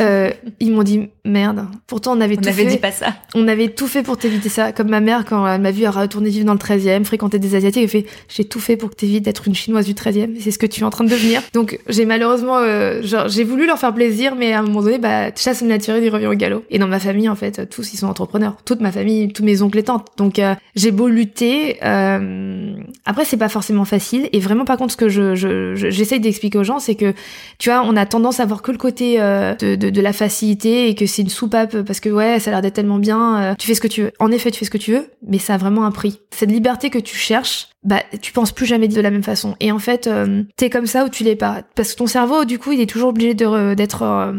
[0.00, 1.66] euh, ils m'ont dit merde.
[1.86, 2.70] Pourtant on avait On tout avait fait.
[2.70, 3.14] dit pas ça.
[3.34, 4.72] On avait tout fait pour t'éviter ça.
[4.72, 7.82] Comme ma mère, quand elle m'a vu retourner vivre dans le 13e, fréquenter des Asiatiques,
[7.84, 10.34] elle fait J'ai tout fait pour que t'évites d'être une Chinoise du 13e.
[10.40, 11.40] C'est ce que tu es en train de devenir.
[11.54, 14.98] Donc, j'ai malheureusement, euh, genre, j'ai voulu leur faire plaisir, mais à un moment donné,
[14.98, 16.64] bah, chasse naturelle, il revient au galop.
[16.70, 18.56] Et dans ma famille, en fait, tous, ils sont entrepreneurs.
[18.64, 20.08] Toute ma famille, tous mes oncles et tantes.
[20.16, 21.78] Donc, euh, j'ai beau lutter.
[21.84, 24.28] euh, Après, c'est pas forcément facile.
[24.32, 27.14] Et vraiment, par contre, ce que je je, je, j'essaye d'expliquer aux gens, c'est que,
[27.58, 30.12] tu vois, on a tendance à voir que le côté euh, de, de, de, la
[30.12, 33.40] facilité et que c'est une soupape parce que, ouais, ça a l'air d'être tellement bien,
[33.40, 34.12] euh, tu fais ce que tu veux.
[34.18, 36.20] En effet, tu fais ce que tu veux, mais ça a vraiment un prix.
[36.30, 39.56] Cette liberté que tu cherches, bah tu penses plus jamais de la même façon.
[39.58, 41.62] Et en fait euh, t'es comme ça ou tu l'es pas.
[41.74, 44.32] Parce que ton cerveau du coup il est toujours obligé d'être euh,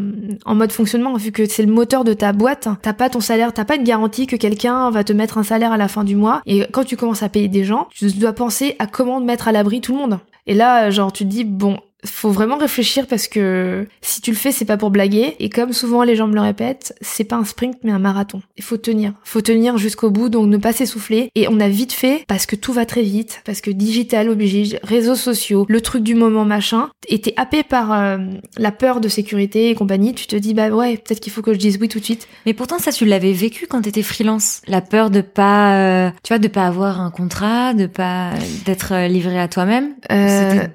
[0.45, 2.67] en mode fonctionnement vu que c'est le moteur de ta boîte.
[2.81, 5.71] T'as pas ton salaire t'as pas une garantie que quelqu'un va te mettre un salaire
[5.71, 6.41] à la fin du mois.
[6.45, 9.51] Et quand tu commences à payer des gens tu dois penser à comment mettre à
[9.51, 10.19] l'abri tout le monde
[10.51, 14.37] et là genre tu te dis bon faut vraiment réfléchir parce que si tu le
[14.37, 15.35] fais, c'est pas pour blaguer.
[15.39, 18.41] Et comme souvent les gens me le répètent, c'est pas un sprint mais un marathon.
[18.57, 19.13] Il faut tenir.
[19.23, 21.29] Faut tenir jusqu'au bout, donc ne pas s'essouffler.
[21.35, 24.77] Et on a vite fait parce que tout va très vite, parce que digital oblige,
[24.83, 26.89] réseaux sociaux, le truc du moment machin.
[27.07, 28.17] Et t'es happé par euh,
[28.57, 30.13] la peur de sécurité et compagnie.
[30.13, 32.27] Tu te dis bah ouais, peut-être qu'il faut que je dise oui tout de suite.
[32.45, 34.61] Mais pourtant ça tu l'avais vécu quand t'étais freelance.
[34.67, 38.31] La peur de pas, euh, tu vois, de pas avoir un contrat, de pas
[38.65, 39.93] d'être euh, livré à toi-même.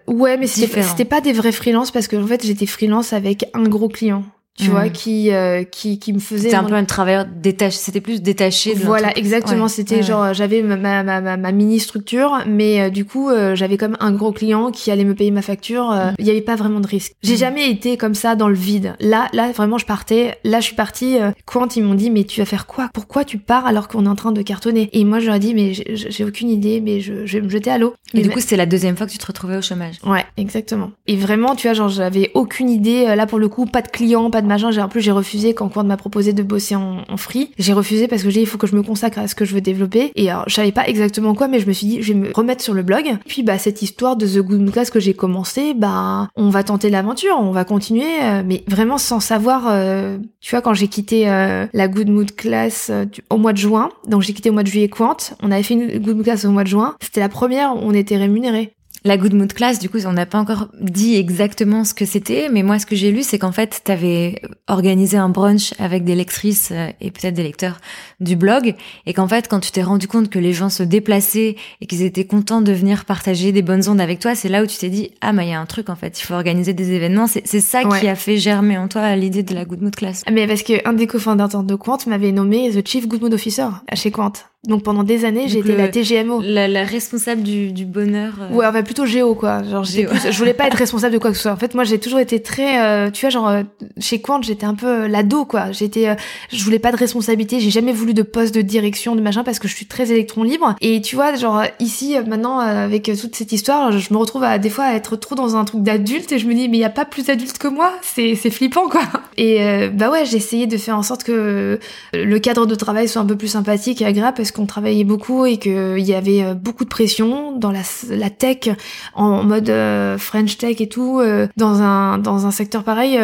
[0.06, 3.64] ouais, mais c'était pas des vrais freelances parce que en fait j'étais freelance avec un
[3.64, 4.24] gros client
[4.56, 4.92] tu vois, mm.
[4.92, 6.44] qui, euh, qui, qui me faisait.
[6.44, 9.68] C'était un peu un travailleur détaché, c'était plus détaché de Voilà, exactement.
[9.68, 13.76] C'était genre, j'avais ma, ma, ma, ma, mini structure, mais euh, du coup, euh, j'avais
[13.76, 15.90] comme un gros client qui allait me payer ma facture.
[15.90, 16.14] Mm.
[16.18, 17.12] Il n'y avait pas vraiment de risque.
[17.22, 17.38] J'ai mm.
[17.38, 18.94] jamais été comme ça dans le vide.
[19.00, 20.38] Là, là, vraiment, je partais.
[20.44, 21.18] Là, je suis partie.
[21.44, 22.88] Quant, ils m'ont dit, mais tu vas faire quoi?
[22.94, 24.88] Pourquoi tu pars alors qu'on est en train de cartonner?
[24.92, 27.50] Et moi, je leur ai dit, mais j'ai aucune idée, mais je, je vais me
[27.50, 27.94] jeter à l'eau.
[28.14, 29.96] Et, du coup, c'était la deuxième fois que tu te retrouvais au chômage.
[30.06, 30.92] Ouais, exactement.
[31.06, 33.14] Et vraiment, tu vois, genre, j'avais aucune idée.
[33.14, 35.68] Là, pour le coup, pas de client, pas de j'ai en plus j'ai refusé quand
[35.68, 37.50] Quant m'a proposé de bosser en, free.
[37.58, 39.44] J'ai refusé parce que j'ai dit il faut que je me consacre à ce que
[39.44, 40.12] je veux développer.
[40.14, 42.32] Et alors je savais pas exactement quoi, mais je me suis dit je vais me
[42.32, 43.18] remettre sur le blog.
[43.26, 46.90] Puis bah cette histoire de The Good Class que j'ai commencé, bah on va tenter
[46.90, 49.64] l'aventure, on va continuer, euh, mais vraiment sans savoir.
[49.68, 52.90] Euh, tu vois quand j'ai quitté euh, la Good Mood Class
[53.30, 55.74] au mois de juin, donc j'ai quitté au mois de juillet Quant, on avait fait
[55.74, 56.94] une Good Mood Class au mois de juin.
[57.00, 58.75] C'était la première où on était rémunéré.
[59.06, 62.48] La Good Mood Class, du coup, on n'a pas encore dit exactement ce que c'était,
[62.50, 66.02] mais moi, ce que j'ai lu, c'est qu'en fait, tu avais organisé un brunch avec
[66.02, 67.78] des lectrices euh, et peut-être des lecteurs
[68.18, 68.74] du blog,
[69.06, 72.02] et qu'en fait, quand tu t'es rendu compte que les gens se déplaçaient et qu'ils
[72.02, 74.88] étaient contents de venir partager des bonnes ondes avec toi, c'est là où tu t'es
[74.88, 77.28] dit, ah, mais il y a un truc, en fait, il faut organiser des événements.
[77.28, 80.24] C'est ça qui a fait germer en toi l'idée de la Good Mood Class.
[80.32, 84.10] Mais parce qu'un des cofondateurs de Quant m'avait nommé The Chief Good Mood Officer chez
[84.10, 84.32] Quant.
[84.66, 86.42] Donc pendant des années, j'ai été la TGMO.
[86.42, 88.34] La, responsable du, du bonheur.
[88.40, 88.54] Euh.
[88.54, 89.62] Ouais, enfin plutôt géo quoi.
[89.62, 90.10] Genre Géo.
[90.10, 91.52] Plus, je voulais pas être responsable de quoi que ce soit.
[91.52, 93.62] En fait, moi j'ai toujours été très, euh, tu vois, genre euh,
[93.98, 95.70] chez Quant, j'étais un peu l'ado quoi.
[95.72, 96.16] J'étais,
[96.52, 97.60] je voulais pas de responsabilité.
[97.60, 100.42] J'ai jamais voulu de poste de direction de machin parce que je suis très électron
[100.42, 100.74] libre.
[100.80, 104.70] Et tu vois, genre ici maintenant avec toute cette histoire, je me retrouve à des
[104.70, 106.84] fois à être trop dans un truc d'adulte et je me dis mais il y
[106.84, 107.92] a pas plus adulte que moi.
[108.02, 109.02] C'est c'est flippant quoi.
[109.38, 111.78] Et bah ouais, j'ai essayé de faire en sorte que
[112.14, 115.46] le cadre de travail soit un peu plus sympathique et agréable parce qu'on travaillait beaucoup
[115.46, 118.70] et qu'il y avait euh, beaucoup de pression dans la, la tech,
[119.14, 123.18] en mode euh, French tech et tout, euh, dans un dans un secteur pareil.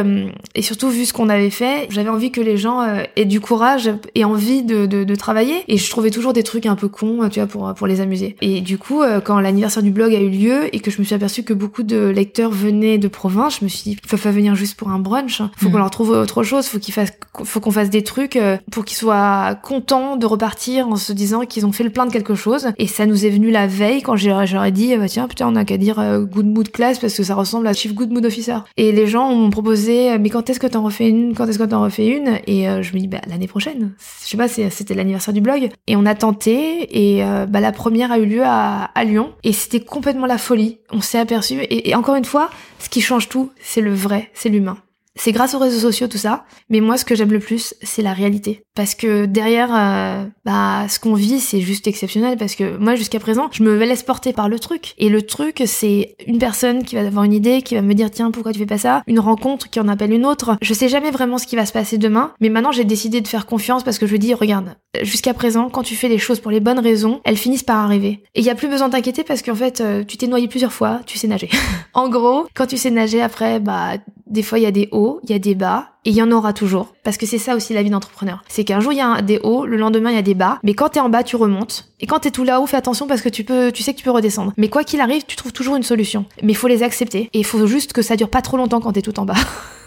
[0.54, 2.82] et surtout vu ce qu'on avait fait, j'avais envie que les gens
[3.16, 5.64] aient du courage et envie de, de, de, travailler.
[5.68, 8.36] Et je trouvais toujours des trucs un peu cons, tu vois, pour pour les amuser.
[8.40, 11.14] Et du coup, quand l'anniversaire du blog a eu lieu et que je me suis
[11.14, 14.30] aperçue que beaucoup de lecteurs venaient de province, je me suis dit, ils peuvent pas
[14.30, 15.42] venir juste pour un brunch.
[15.56, 15.72] Faut mmh.
[15.72, 16.66] qu'on leur trouve autre chose.
[16.66, 17.12] Faut qu'ils fassent,
[17.44, 18.38] faut qu'on fasse des trucs
[18.70, 22.12] pour qu'ils soient contents de repartir en se disant qu'ils ont fait le plein de
[22.12, 22.68] quelque chose.
[22.78, 25.64] Et ça nous est venu la veille quand j'aurais dit, bah, tiens, putain, on a
[25.64, 28.58] qu'à dire euh, Good Mood Class parce que ça ressemble à Chief Good Mood Officer.
[28.76, 31.34] Et les gens m'ont proposé, euh, mais quand est-ce que t'en refais une?
[31.34, 32.38] Quand est-ce que t'en refais une?
[32.46, 33.92] Et euh, je me dis, bah, l'année prochaine.
[34.24, 35.68] Je sais pas, c'était l'anniversaire du blog.
[35.86, 39.32] Et on a tenté, et bah, la première a eu lieu à Lyon.
[39.42, 40.78] Et c'était complètement la folie.
[40.90, 41.60] On s'est aperçu.
[41.68, 44.76] et encore une fois, ce qui change tout, c'est le vrai, c'est l'humain.
[45.16, 48.02] C'est grâce aux réseaux sociaux tout ça, mais moi ce que j'aime le plus, c'est
[48.02, 48.64] la réalité.
[48.74, 52.38] Parce que derrière, euh, bah, ce qu'on vit, c'est juste exceptionnel.
[52.38, 54.94] Parce que moi, jusqu'à présent, je me laisse porter par le truc.
[54.96, 58.10] Et le truc, c'est une personne qui va avoir une idée, qui va me dire
[58.10, 59.02] tiens, pourquoi tu fais pas ça?
[59.06, 60.56] Une rencontre qui en appelle une autre.
[60.62, 63.28] Je sais jamais vraiment ce qui va se passer demain, mais maintenant j'ai décidé de
[63.28, 66.50] faire confiance parce que je dis regarde, jusqu'à présent, quand tu fais les choses pour
[66.50, 68.22] les bonnes raisons, elles finissent par arriver.
[68.34, 70.72] Et il y a plus besoin d'inquiéter parce qu'en fait, euh, tu t'es noyé plusieurs
[70.72, 71.50] fois, tu sais nager.
[71.94, 75.01] en gros, quand tu sais nager après, bah des fois il y a des hauts,
[75.24, 76.94] il y a des bas, et il y en aura toujours.
[77.04, 78.42] Parce que c'est ça aussi la vie d'entrepreneur.
[78.48, 80.58] C'est qu'un jour il y a des hauts, le lendemain il y a des bas,
[80.62, 81.88] mais quand t'es en bas tu remontes.
[82.00, 84.04] Et quand t'es tout là-haut, fais attention parce que tu peux, tu sais que tu
[84.04, 84.52] peux redescendre.
[84.56, 86.24] Mais quoi qu'il arrive, tu trouves toujours une solution.
[86.42, 87.30] Mais il faut les accepter.
[87.32, 89.36] Et il faut juste que ça dure pas trop longtemps quand t'es tout en bas.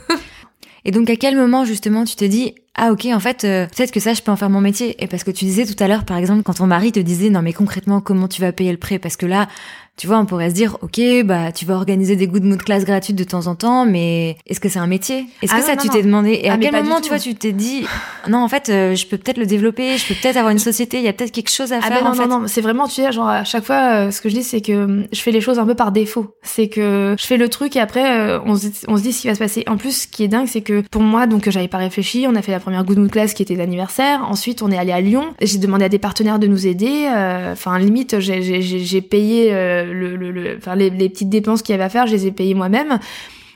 [0.85, 3.91] et donc à quel moment justement tu te dis ah ok en fait euh, peut-être
[3.91, 5.87] que ça je peux en faire mon métier et parce que tu disais tout à
[5.87, 8.71] l'heure par exemple quand ton mari te disait non mais concrètement comment tu vas payer
[8.71, 8.99] le prêt?
[8.99, 9.47] Parce que là
[9.97, 12.83] tu vois, on pourrait se dire, ok, bah tu vas organiser des good mood class
[12.83, 15.25] gratuites de temps en temps, mais est-ce que c'est un métier?
[15.41, 17.03] Est-ce Ah que non, ça non, tu t'es demandé Et Ah, à quel moment tout.
[17.03, 17.85] tu vois tu t'es dit,
[18.27, 20.97] non en fait euh, je peux peut-être le développer, je peux peut-être avoir une société,
[20.97, 22.27] il y a peut-être quelque chose à Ah faire ben non, en fait.
[22.27, 24.43] non, non, c'est vraiment, tu sais, genre à chaque fois, euh, ce que je dis,
[24.43, 26.35] c'est que euh, je fais les choses un peu par défaut.
[26.43, 29.21] C'est que je fais le truc et après, euh, on, se, on se dit ce
[29.21, 29.63] qui va se passer.
[29.67, 32.35] En plus, ce qui est dingue, c'est que pour moi, donc j'avais pas réfléchi, on
[32.35, 34.25] a fait la première Good Mood Class qui était l'anniversaire.
[34.29, 35.33] Ensuite, on est allé à Lyon.
[35.41, 37.07] J'ai demandé à des partenaires de nous aider.
[37.51, 39.53] Enfin, limite, j'ai- payé
[39.93, 42.99] le, les, les petites dépenses qu'il y avait à faire, je les ai payées moi-même.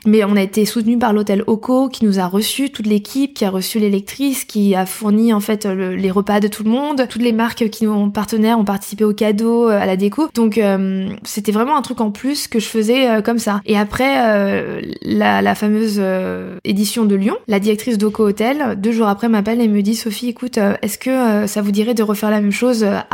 [0.06, 3.44] Mais on a été soutenu par l'hôtel Oco qui nous a reçu, toute l'équipe qui
[3.44, 7.06] a reçu l'électrice, qui a fourni en fait le- les repas de tout le monde.
[7.08, 10.28] Toutes les marques qui nous ont partenaires ont participé aux cadeaux, euh, à la déco.
[10.34, 13.60] Donc euh, c'était vraiment un truc en plus que je faisais euh, comme ça.
[13.66, 18.92] Et après euh, la, la fameuse euh, édition de Lyon, la directrice d'Oco Hotel, deux
[18.92, 22.30] jours après m'appelle et me dit Sophie, écoute, est-ce que ça vous dirait de refaire
[22.30, 23.04] la même chose à,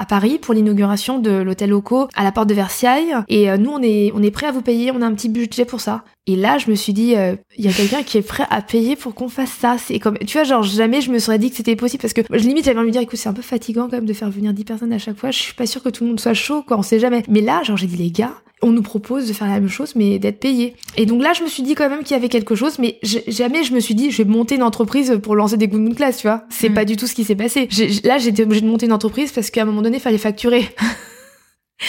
[0.00, 3.14] à Paris pour l'inauguration de l'hôtel Oco à la porte de Versailles?
[3.28, 5.64] Et nous on est on est prêt à vous payer, on a un petit budget
[5.64, 6.02] pour ça.
[6.36, 8.96] Là, je me suis dit, euh, il y a quelqu'un qui est prêt à payer
[8.96, 9.76] pour qu'on fasse ça.
[9.78, 12.22] C'est comme, tu vois, genre jamais je me serais dit que c'était possible parce que
[12.30, 14.30] je limite j'avais envie de dire, écoute, c'est un peu fatigant quand même de faire
[14.30, 15.30] venir 10 personnes à chaque fois.
[15.30, 16.78] Je suis pas sûre que tout le monde soit chaud, quoi.
[16.78, 17.22] On sait jamais.
[17.28, 19.94] Mais là, genre j'ai dit les gars, on nous propose de faire la même chose,
[19.96, 20.74] mais d'être payé.
[20.96, 22.98] Et donc là, je me suis dit quand même qu'il y avait quelque chose, mais
[23.02, 25.94] jamais je me suis dit, je vais monter une entreprise pour lancer des Good Moon
[25.94, 26.44] Class, tu vois.
[26.48, 26.74] C'est Mm.
[26.74, 27.68] pas du tout ce qui s'est passé.
[28.04, 30.68] Là, j'étais obligée de monter une entreprise parce qu'à un moment donné, il fallait facturer.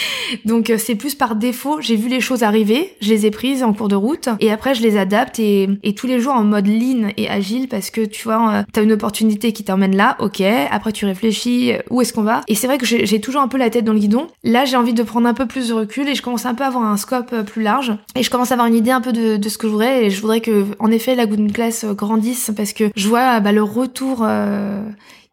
[0.44, 3.62] Donc euh, c'est plus par défaut, j'ai vu les choses arriver, je les ai prises
[3.62, 6.66] en cours de route et après je les adapte et, tous les jours en mode
[6.66, 10.42] lean et agile parce que tu vois, euh, t'as une opportunité qui t'emmène là, ok,
[10.70, 12.40] après tu réfléchis euh, où est-ce qu'on va?
[12.48, 14.26] Et c'est vrai que j'ai toujours un peu la tête dans le guidon.
[14.42, 16.64] Là j'ai envie de prendre un peu plus de recul et je commence un peu
[16.64, 19.12] à avoir un scope plus large et je commence à avoir une idée un peu
[19.12, 22.50] de, ce que je voudrais et je voudrais que en effet la Good Class grandisse
[22.56, 24.26] parce que je vois bah, le retour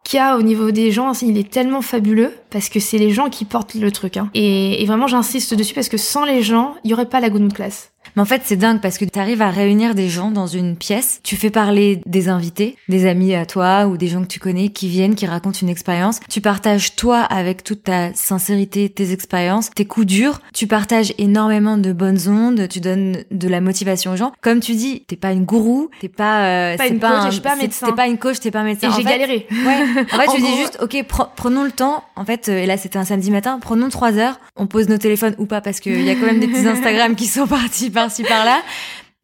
[0.03, 3.29] qu'il a au niveau des gens, il est tellement fabuleux parce que c'est les gens
[3.29, 4.17] qui portent le truc.
[4.17, 4.29] Hein.
[4.33, 7.53] Et, vraiment, j'insiste dessus parce que sans les gens, il y aurait pas la Good
[7.53, 7.91] Class.
[8.15, 10.75] Mais en fait, c'est dingue parce que tu arrives à réunir des gens dans une
[10.75, 11.19] pièce.
[11.23, 14.69] Tu fais parler des invités, des amis à toi ou des gens que tu connais
[14.69, 16.19] qui viennent, qui racontent une expérience.
[16.29, 20.39] Tu partages toi avec toute ta sincérité, tes expériences, tes coups durs.
[20.53, 22.67] Tu partages énormément de bonnes ondes.
[22.69, 24.31] Tu donnes de la motivation aux gens.
[24.41, 27.31] Comme tu dis, t'es pas une gourou, t'es pas, euh, Pas une coach, un- je
[27.31, 27.87] suis pas médecin.
[27.87, 28.89] T'es pas une coach, t'es pas un médecin.
[28.89, 29.47] Et j'ai galéré.
[29.61, 30.03] Ouais.
[30.13, 32.03] En fait, En je dis juste, ok, pre- prenons le temps.
[32.15, 33.59] En fait, euh, et là, c'était un samedi matin.
[33.61, 34.39] Prenons trois heures.
[34.55, 37.15] On pose nos téléphones ou pas parce qu'il y a quand même des petits Instagram
[37.15, 38.61] qui sont partis par-ci par-là.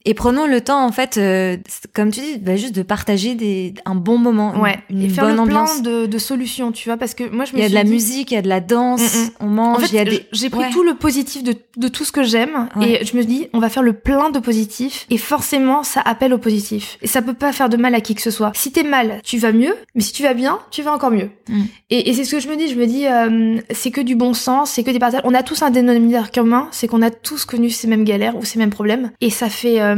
[0.10, 1.58] Et prenons le temps, en fait, euh,
[1.93, 4.80] comme tu dis, bah, juste de partager des, un bon moment, Ouais.
[4.89, 5.82] une, et faire bonne le ambiance.
[5.82, 7.74] plan de, de solutions, tu vois, parce que moi je me Il y a de
[7.74, 9.30] la dit- musique, il y a de la danse, Mm, mm.
[9.41, 10.26] on mange, En il y a fait, des...
[10.32, 10.70] j'ai pris Ouais.
[10.72, 13.01] tout le positif de, de tout ce que j'aime Ouais.
[13.01, 16.34] et je me dis, on va faire le plein de positif et forcément, ça appelle
[16.34, 16.97] au positif.
[17.01, 18.51] Et ça peut pas faire de mal à qui que ce soit.
[18.55, 21.30] Si t'es mal, tu vas mieux, mais si tu vas bien, tu vas encore mieux.
[21.49, 21.62] Mm.
[21.89, 24.16] Et, et c'est ce que je me dis, je me dis, euh, c'est que du
[24.16, 25.22] bon sens, c'est que des partages.
[25.26, 28.45] On a tous un dénominateur commun, c'est qu'on a tous connu ces mêmes galères ou
[28.45, 29.12] ces mêmes problèmes.
[29.20, 29.95] Et ça fait, euh,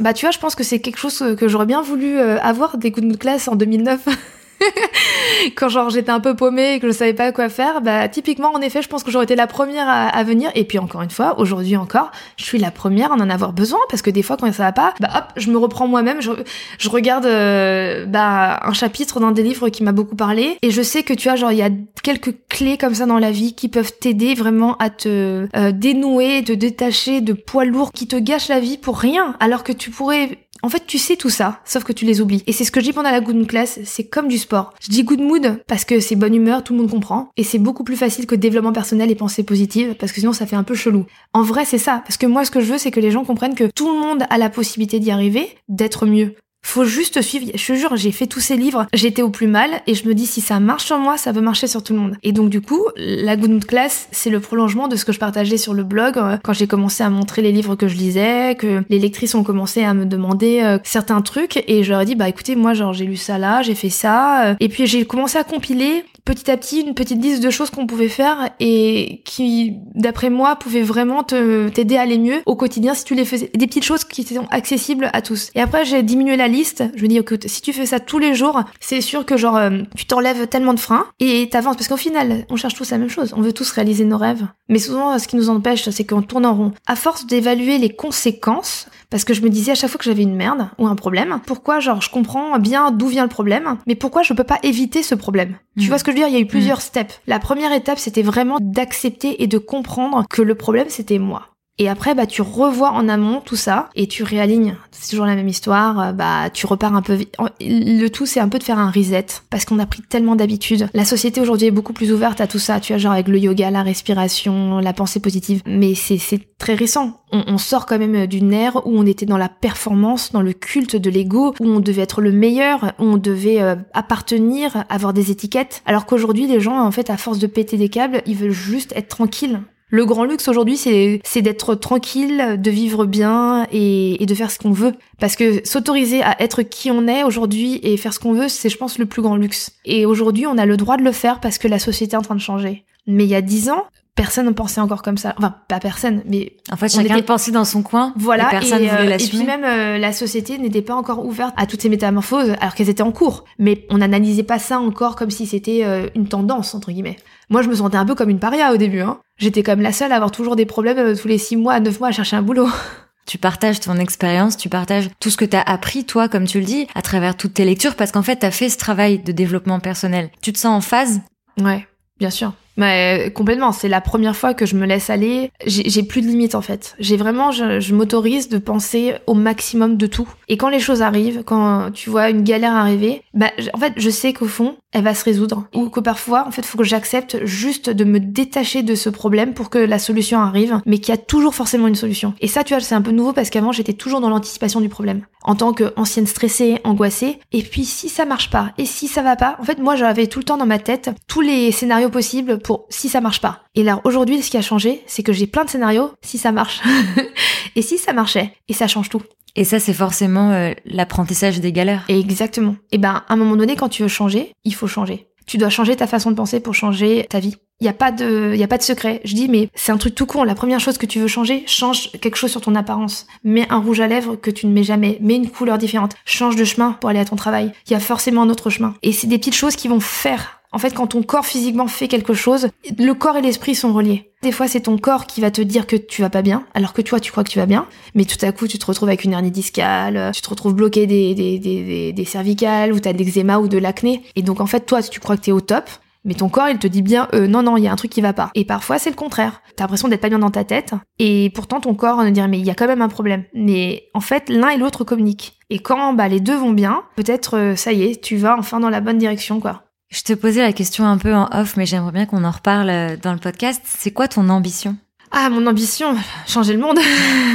[0.00, 2.78] bah tu vois, je pense que c'est quelque chose que j'aurais bien voulu euh, avoir
[2.78, 4.08] des coups de classe en 2009.
[5.56, 8.52] quand genre j'étais un peu paumée et que je savais pas quoi faire, bah typiquement
[8.52, 10.50] en effet je pense que j'aurais été la première à, venir.
[10.54, 13.80] Et puis encore une fois aujourd'hui encore je suis la première à en avoir besoin
[13.88, 16.30] parce que des fois quand ça va pas, bah hop je me reprends moi-même, je,
[16.78, 20.58] je regarde euh, bah un chapitre d'un des livres qui m'a beaucoup parlé.
[20.62, 21.70] Et je sais que tu vois genre il y a
[22.02, 26.42] quelques clés comme ça dans la vie qui peuvent t'aider vraiment à te euh, dénouer,
[26.44, 29.36] te détacher de poids lourds qui te gâchent la vie pour rien.
[29.40, 32.42] Alors que tu pourrais en fait, tu sais tout ça, sauf que tu les oublies.
[32.46, 34.74] Et c'est ce que je dis pendant la good mood class, c'est comme du sport.
[34.80, 37.30] Je dis good mood parce que c'est bonne humeur, tout le monde comprend.
[37.36, 40.46] Et c'est beaucoup plus facile que développement personnel et pensée positive, parce que sinon ça
[40.46, 41.06] fait un peu chelou.
[41.32, 42.02] En vrai, c'est ça.
[42.04, 43.98] Parce que moi, ce que je veux, c'est que les gens comprennent que tout le
[43.98, 46.34] monde a la possibilité d'y arriver, d'être mieux.
[46.62, 47.46] Faut juste suivre.
[47.54, 50.14] Je te jure, j'ai fait tous ces livres, j'étais au plus mal, et je me
[50.14, 52.16] dis si ça marche sur moi, ça peut marcher sur tout le monde.
[52.22, 55.18] Et donc du coup, la Good Mood Class, c'est le prolongement de ce que je
[55.18, 58.54] partageais sur le blog euh, quand j'ai commencé à montrer les livres que je lisais,
[58.56, 62.04] que les lectrices ont commencé à me demander euh, certains trucs, et je leur ai
[62.04, 64.86] dit bah écoutez, moi genre j'ai lu ça là, j'ai fait ça, euh, et puis
[64.86, 68.50] j'ai commencé à compiler petit à petit une petite liste de choses qu'on pouvait faire
[68.60, 73.24] et qui, d'après moi, pouvaient vraiment t'aider à aller mieux au quotidien si tu les
[73.24, 73.50] faisais.
[73.54, 75.50] Des petites choses qui sont accessibles à tous.
[75.54, 76.84] Et après, j'ai diminué la liste.
[76.94, 79.56] Je me dis, écoute, si tu fais ça tous les jours, c'est sûr que genre
[79.56, 82.98] euh, tu t'enlèves tellement de freins et t'avances parce qu'au final, on cherche tous la
[82.98, 83.32] même chose.
[83.36, 84.46] On veut tous réaliser nos rêves.
[84.68, 86.72] Mais souvent, ce qui nous empêche, c'est qu'on tourne en rond.
[86.86, 90.22] À force d'évaluer les conséquences, parce que je me disais à chaque fois que j'avais
[90.22, 93.94] une merde ou un problème, pourquoi genre je comprends bien d'où vient le problème, mais
[93.94, 95.56] pourquoi je peux pas éviter ce problème?
[95.78, 95.88] Tu Mm.
[95.88, 96.28] vois ce que je veux dire?
[96.28, 97.20] Il y a eu plusieurs steps.
[97.26, 101.46] La première étape, c'était vraiment d'accepter et de comprendre que le problème c'était moi.
[101.78, 104.76] Et après, bah, tu revois en amont tout ça et tu réalignes.
[104.90, 105.98] C'est toujours la même histoire.
[105.98, 107.34] Euh, bah, tu repars un peu vite.
[107.58, 110.90] Le tout, c'est un peu de faire un reset parce qu'on a pris tellement d'habitudes.
[110.92, 112.80] La société aujourd'hui est beaucoup plus ouverte à tout ça.
[112.80, 115.62] Tu vois, genre avec le yoga, la respiration, la pensée positive.
[115.64, 116.18] Mais c'est
[116.58, 117.22] très récent.
[117.32, 120.96] On, sort quand même d'une ère où on était dans la performance, dans le culte
[120.96, 125.30] de l'ego, où on devait être le meilleur, où on devait euh, appartenir, avoir des
[125.30, 125.82] étiquettes.
[125.86, 128.92] Alors qu'aujourd'hui, les gens, en fait, à force de péter des câbles, ils veulent juste
[128.96, 129.60] être tranquilles.
[129.90, 134.70] Le grand luxe aujourd'hui, c'est d'être tranquille, de vivre bien et, de faire ce qu'on
[134.70, 134.94] veut.
[135.18, 138.68] Parce que s'autoriser à être qui on est aujourd'hui et faire ce qu'on veut, c'est,
[138.68, 139.72] je pense, le plus grand luxe.
[139.84, 142.22] Et aujourd'hui, on a le droit de le faire parce que la société est en
[142.22, 142.84] train de changer.
[143.06, 143.84] Mais il y a dix ans,
[144.14, 145.34] personne ne pensait encore comme ça.
[145.38, 147.24] Enfin, pas personne, mais en fait, chacun était...
[147.24, 148.12] pensait dans son coin.
[148.16, 148.48] Voilà.
[148.48, 151.66] Et personne et, euh, et puis même euh, la société n'était pas encore ouverte à
[151.66, 153.44] toutes ces métamorphoses, alors qu'elles étaient en cours.
[153.58, 157.16] Mais on n'analysait pas ça encore comme si c'était euh, une tendance entre guillemets.
[157.50, 159.00] Moi, je me sentais un peu comme une paria au début.
[159.00, 159.18] Hein.
[159.36, 161.98] J'étais comme la seule à avoir toujours des problèmes euh, tous les six mois, neuf
[161.98, 162.68] mois à chercher un boulot.
[163.26, 166.58] Tu partages ton expérience, tu partages tout ce que tu as appris, toi, comme tu
[166.58, 169.20] le dis, à travers toutes tes lectures, parce qu'en fait, tu as fait ce travail
[169.20, 170.30] de développement personnel.
[170.42, 171.20] Tu te sens en phase?
[171.60, 171.86] Ouais,
[172.18, 172.54] bien sûr.
[172.76, 175.52] Mais complètement, c'est la première fois que je me laisse aller.
[175.66, 176.96] J'ai plus de limites en fait.
[176.98, 180.28] J'ai vraiment, je, je m'autorise de penser au maximum de tout.
[180.48, 184.10] Et quand les choses arrivent, quand tu vois une galère arriver, bah en fait, je
[184.10, 185.66] sais qu'au fond, elle va se résoudre.
[185.74, 189.54] Ou que parfois, en fait, faut que j'accepte juste de me détacher de ce problème
[189.54, 192.34] pour que la solution arrive, mais qu'il y a toujours forcément une solution.
[192.40, 194.88] Et ça, tu vois, c'est un peu nouveau parce qu'avant, j'étais toujours dans l'anticipation du
[194.88, 195.22] problème.
[195.42, 197.38] En tant qu'ancienne stressée, angoissée.
[197.52, 200.26] Et puis, si ça marche pas, et si ça va pas, en fait, moi, j'avais
[200.26, 203.60] tout le temps dans ma tête tous les scénarios possibles pour si ça marche pas.
[203.74, 206.52] Et là, aujourd'hui, ce qui a changé, c'est que j'ai plein de scénarios si ça
[206.52, 206.80] marche.
[207.76, 209.22] et si ça marchait, et ça change tout.
[209.56, 212.04] Et ça, c'est forcément euh, l'apprentissage des galères.
[212.08, 212.76] exactement.
[212.92, 215.26] Et ben, à un moment donné, quand tu veux changer, il faut changer.
[215.46, 217.56] Tu dois changer ta façon de penser pour changer ta vie.
[217.80, 219.20] Il y a pas de, y a pas de secret.
[219.24, 220.44] Je dis, mais c'est un truc tout con.
[220.44, 223.26] La première chose que tu veux changer, change quelque chose sur ton apparence.
[223.42, 225.18] Mets un rouge à lèvres que tu ne mets jamais.
[225.20, 226.14] Mets une couleur différente.
[226.24, 227.72] Change de chemin pour aller à ton travail.
[227.86, 228.94] Il y a forcément un autre chemin.
[229.02, 232.06] Et c'est des petites choses qui vont faire en fait, quand ton corps physiquement fait
[232.06, 234.32] quelque chose, le corps et l'esprit sont reliés.
[234.42, 236.92] Des fois, c'est ton corps qui va te dire que tu vas pas bien, alors
[236.92, 239.08] que toi, tu crois que tu vas bien, mais tout à coup, tu te retrouves
[239.08, 243.12] avec une hernie discale, tu te retrouves bloqué des, des, des, des, cervicales, ou t'as
[243.12, 244.22] de l'eczéma ou de l'acné.
[244.36, 245.90] Et donc, en fait, toi, tu crois que t'es au top,
[246.24, 248.10] mais ton corps, il te dit bien, euh, non, non, il y a un truc
[248.10, 248.50] qui va pas.
[248.54, 249.62] Et parfois, c'est le contraire.
[249.76, 252.60] T'as l'impression d'être pas bien dans ta tête, et pourtant, ton corps ne dirait, mais
[252.60, 253.44] il y a quand même un problème.
[253.54, 255.54] Mais en fait, l'un et l'autre communiquent.
[255.68, 258.80] Et quand bah, les deux vont bien, peut-être, euh, ça y est, tu vas enfin
[258.80, 259.89] dans la bonne direction, quoi.
[260.10, 262.90] Je te posais la question un peu en off, mais j'aimerais bien qu'on en reparle
[262.90, 263.80] euh, dans le podcast.
[263.84, 264.96] C'est quoi ton ambition?
[265.30, 266.16] Ah, mon ambition,
[266.48, 266.98] changer le monde.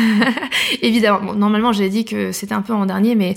[0.82, 1.34] Évidemment.
[1.34, 3.36] normalement, j'ai dit que c'était un peu en dernier, mais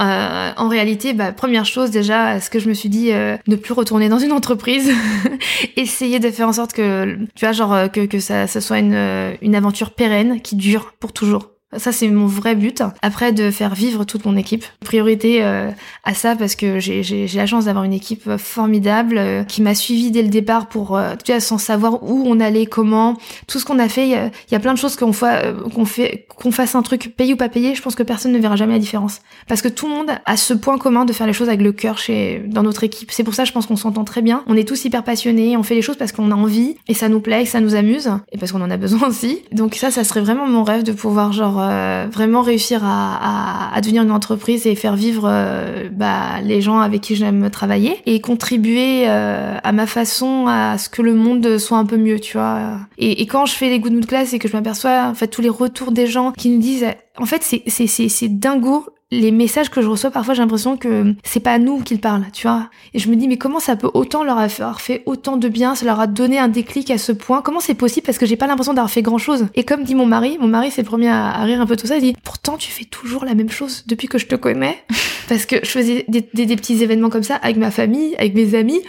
[0.00, 3.56] euh, en réalité, bah, première chose déjà, ce que je me suis dit, euh, ne
[3.56, 4.90] plus retourner dans une entreprise,
[5.76, 9.36] essayer de faire en sorte que, tu vois, genre que, que ça, ça soit une,
[9.42, 11.53] une aventure pérenne qui dure pour toujours.
[11.78, 12.82] Ça, c'est mon vrai but.
[13.02, 14.64] Après, de faire vivre toute mon équipe.
[14.84, 15.70] Priorité euh,
[16.04, 20.10] à ça parce que j'ai la chance d'avoir une équipe formidable euh, qui m'a suivi
[20.10, 23.16] dès le départ pour, euh, tu vois, sans savoir où on allait, comment,
[23.46, 24.08] tout ce qu'on a fait.
[24.08, 27.36] Il y, a plein de choses qu'on qu'on fait, qu'on fasse un truc payé ou
[27.36, 27.74] pas payé.
[27.74, 30.36] Je pense que personne ne verra jamais la différence parce que tout le monde a
[30.36, 33.10] ce point commun de faire les choses avec le cœur chez dans notre équipe.
[33.10, 34.42] C'est pour ça, je pense qu'on s'entend très bien.
[34.46, 35.56] On est tous hyper passionnés.
[35.56, 37.74] On fait les choses parce qu'on a envie et ça nous plaît, et ça nous
[37.74, 39.42] amuse et parce qu'on en a besoin aussi.
[39.52, 44.02] Donc ça, ça serait vraiment mon rêve de pouvoir genre euh, vraiment réussir à, devenir
[44.02, 49.04] une entreprise et faire vivre euh, bah, les gens avec qui j'aime travailler et contribuer
[49.08, 52.78] euh, à ma façon à ce que le monde soit un peu mieux, tu vois.
[52.98, 55.42] Et, quand je fais les good mood class et que je m'aperçois en fait tous
[55.42, 56.86] les retours des gens qui nous disent
[57.18, 61.14] en fait c'est c'est c'est dingo les messages que je reçois, parfois j'ai l'impression que
[61.22, 62.68] c'est pas à nous qu'ils parlent, tu vois.
[62.92, 65.74] Et je me dis, mais comment ça peut autant leur avoir fait autant de bien,
[65.74, 67.42] ça leur a donné un déclic à ce point?
[67.42, 68.04] Comment c'est possible?
[68.04, 69.46] Parce que j'ai pas l'impression d'avoir fait grand chose.
[69.54, 71.86] Et comme dit mon mari, mon mari c'est le premier à, rire un peu tout
[71.86, 74.78] ça, il dit, pourtant tu fais toujours la même chose depuis que je te connais.
[75.28, 78.80] Parce que je faisais des petits événements comme ça avec ma famille, avec mes amis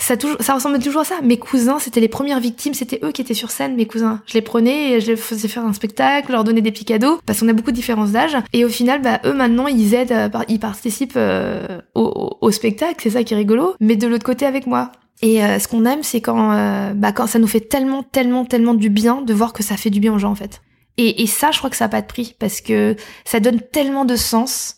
[0.00, 1.16] ça, toujours, ça ressemblait toujours à ça.
[1.22, 4.22] Mes cousins, c'était les premières victimes, c'était eux qui étaient sur scène, mes cousins.
[4.26, 7.20] Je les prenais et je les faisais faire un spectacle, leur donnais des petits cadeaux,
[7.26, 8.36] parce qu'on a beaucoup de différences d'âge.
[8.52, 13.10] Et au final, bah, eux maintenant, ils aident, euh, ils participent euh, au, spectacle, c'est
[13.10, 14.92] ça qui est rigolo, mais de l'autre côté avec moi.
[15.20, 18.74] Et euh, ce qu'on aime, c'est quand, bah, quand ça nous fait tellement, tellement, tellement
[18.74, 20.62] du bien de voir que ça fait du bien aux gens, en fait.
[20.96, 22.94] Et, et ça, je crois que ça n'a pas de prix, parce que
[23.24, 24.76] ça donne tellement de sens.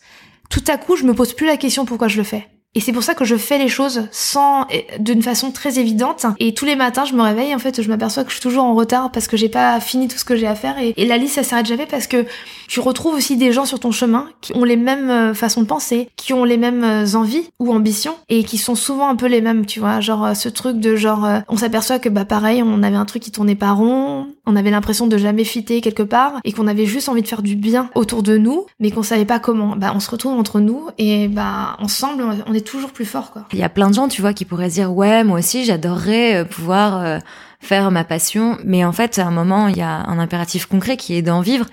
[0.49, 2.93] Tout à coup, je me pose plus la question pourquoi je le fais Et c'est
[2.93, 4.65] pour ça que je fais les choses sans,
[4.97, 6.25] d'une façon très évidente.
[6.39, 8.63] Et tous les matins, je me réveille, en fait, je m'aperçois que je suis toujours
[8.63, 10.77] en retard parce que j'ai pas fini tout ce que j'ai à faire.
[10.79, 12.25] Et, la liste, ça s'arrête jamais parce que
[12.69, 15.67] tu retrouves aussi des gens sur ton chemin qui ont les mêmes euh, façons de
[15.67, 19.25] penser, qui ont les mêmes euh, envies ou ambitions et qui sont souvent un peu
[19.25, 19.99] les mêmes, tu vois.
[19.99, 23.21] Genre, euh, ce truc de genre, on s'aperçoit que, bah, pareil, on avait un truc
[23.21, 26.85] qui tournait pas rond, on avait l'impression de jamais fitter quelque part et qu'on avait
[26.85, 29.75] juste envie de faire du bien autour de nous, mais qu'on savait pas comment.
[29.75, 33.45] Bah, on se retrouve entre nous et bah, ensemble, on est toujours plus fort, quoi.
[33.53, 36.41] Il y a plein de gens, tu vois, qui pourraient dire, ouais, moi aussi, j'adorerais
[36.41, 37.19] euh, pouvoir euh,
[37.59, 38.57] faire ma passion.
[38.63, 41.41] Mais en fait, à un moment, il y a un impératif concret qui est d'en
[41.41, 41.65] vivre.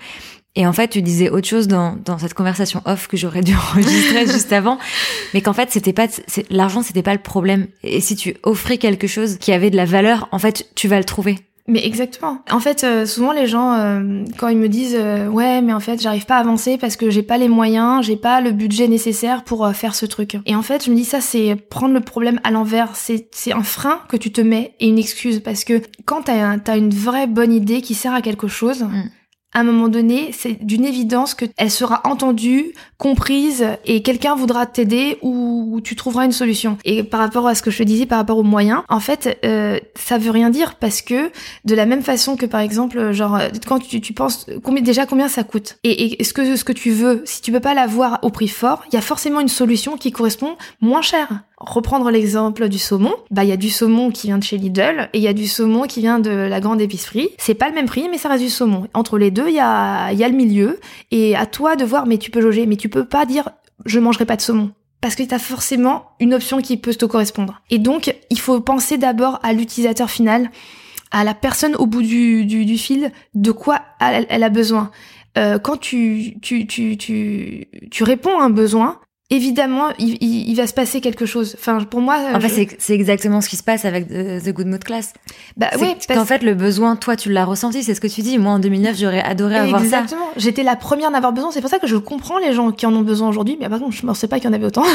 [0.55, 3.53] Et en fait, tu disais autre chose dans, dans cette conversation off que j'aurais dû
[3.71, 4.77] enregistrer juste avant,
[5.33, 6.07] mais qu'en fait, c'était pas
[6.49, 7.67] l'argent, c'était pas le problème.
[7.83, 10.97] Et si tu offrais quelque chose qui avait de la valeur, en fait, tu vas
[10.97, 11.37] le trouver.
[11.69, 12.39] Mais exactement.
[12.49, 15.79] En fait, euh, souvent les gens, euh, quand ils me disent euh, ouais, mais en
[15.79, 18.87] fait, j'arrive pas à avancer parce que j'ai pas les moyens, j'ai pas le budget
[18.87, 20.37] nécessaire pour faire ce truc.
[20.47, 22.95] Et en fait, je me dis ça, c'est prendre le problème à l'envers.
[22.95, 26.57] C'est c'est un frein que tu te mets et une excuse parce que quand t'as
[26.65, 28.83] as une vraie bonne idée qui sert à quelque chose.
[28.83, 29.09] Mm
[29.53, 34.67] à un moment donné, c'est d'une évidence que elle sera entendue, comprise et quelqu'un voudra
[34.67, 36.77] t'aider ou tu trouveras une solution.
[36.85, 39.39] Et par rapport à ce que je te disais, par rapport aux moyens, en fait,
[39.43, 41.31] euh, ça veut rien dire parce que
[41.65, 45.27] de la même façon que par exemple, genre quand tu, tu penses combien déjà combien
[45.27, 48.19] ça coûte et, et ce que ce que tu veux, si tu peux pas l'avoir
[48.21, 51.27] au prix fort, il y a forcément une solution qui correspond moins cher
[51.59, 55.09] reprendre l'exemple du saumon, bah il y a du saumon qui vient de chez Lidl
[55.13, 57.29] et il y a du saumon qui vient de la grande épicerie.
[57.37, 58.87] C'est pas le même prix, mais ça reste du saumon.
[58.93, 60.79] Entre les deux, il y a, y a le milieu
[61.11, 62.05] et à toi de voir.
[62.05, 63.49] Mais tu peux loger, mais tu peux pas dire
[63.85, 64.71] je mangerai pas de saumon.
[65.01, 67.61] Parce que tu as forcément une option qui peut te correspondre.
[67.69, 70.51] Et donc, il faut penser d'abord à l'utilisateur final,
[71.11, 74.91] à la personne au bout du, du, fil, de quoi elle, a besoin.
[75.37, 78.99] Euh, quand tu, tu, tu, tu, tu réponds à un besoin,
[79.31, 81.55] évidemment, il, il, va se passer quelque chose.
[81.59, 84.83] Enfin, pour moi, en fait, c'est exactement ce qui se passe avec The, Good Mood
[84.83, 85.13] Class.
[85.55, 86.19] Bah oui, parce...
[86.19, 87.83] qu'en fait, le besoin, toi, tu l'as ressenti.
[87.83, 88.39] C'est ce que tu dis.
[88.39, 89.85] Moi, en 2009, j'aurais adoré avoir ça.
[89.85, 90.25] Exactement.
[90.35, 91.51] J'étais la première d'avoir besoin.
[91.51, 93.55] C'est pour ça que je comprends les gens qui en ont besoin aujourd'hui.
[93.59, 94.85] Mais par contre, je ne pensais pas qu'il y en avait autant.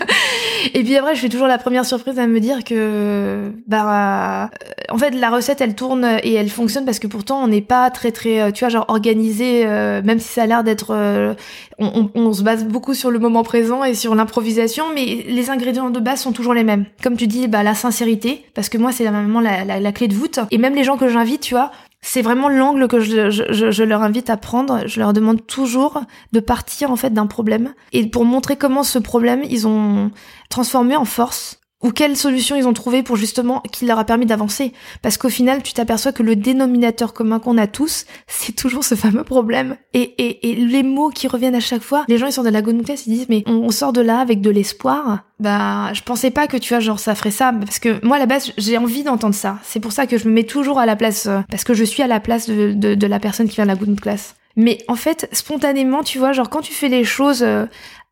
[0.74, 4.46] et puis après, je suis toujours la première surprise à me dire que, bah, euh,
[4.90, 7.90] en fait, la recette, elle tourne et elle fonctionne parce que pourtant, on n'est pas
[7.90, 9.64] très, très, euh, tu vois, genre organisé.
[9.66, 11.36] Euh, même si ça a l'air d'être,
[11.78, 15.50] on, on, on se base beaucoup sur le moment présent et sur l'improvisation, mais les
[15.50, 16.86] ingrédients de base sont toujours les mêmes.
[17.02, 20.14] Comme tu dis, bah, la sincérité, parce que moi, c'est vraiment la, la, clé de
[20.14, 20.40] voûte.
[20.50, 21.70] Et même les gens que j'invite, tu vois,
[22.00, 24.86] c'est vraiment l'angle que je, je, je, leur invite à prendre.
[24.86, 26.02] Je leur demande toujours
[26.32, 27.74] de partir, en fait, d'un problème.
[27.92, 30.10] Et pour montrer comment ce problème, ils ont
[30.48, 34.26] transformé en force ou quelle solution ils ont trouvé pour justement qui leur a permis
[34.26, 34.72] d'avancer?
[35.02, 38.96] Parce qu'au final, tu t'aperçois que le dénominateur commun qu'on a tous, c'est toujours ce
[38.96, 39.76] fameux problème.
[39.94, 42.48] Et, et, et, les mots qui reviennent à chaque fois, les gens ils sont de
[42.48, 45.20] la gonouquette, ils disent mais on, sort de là avec de l'espoir.
[45.38, 48.18] Bah, je pensais pas que tu vois genre ça ferait ça parce que moi à
[48.18, 49.58] la base j'ai envie d'entendre ça.
[49.62, 51.84] C'est pour ça que je me mets toujours à la place euh, parce que je
[51.84, 54.34] suis à la place de, de, de la personne qui vient de la good class.
[54.56, 57.66] Mais en fait, spontanément, tu vois, genre quand tu fais les choses euh,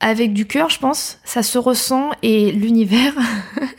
[0.04, 3.14] avec du cœur, je pense, ça se ressent et l'univers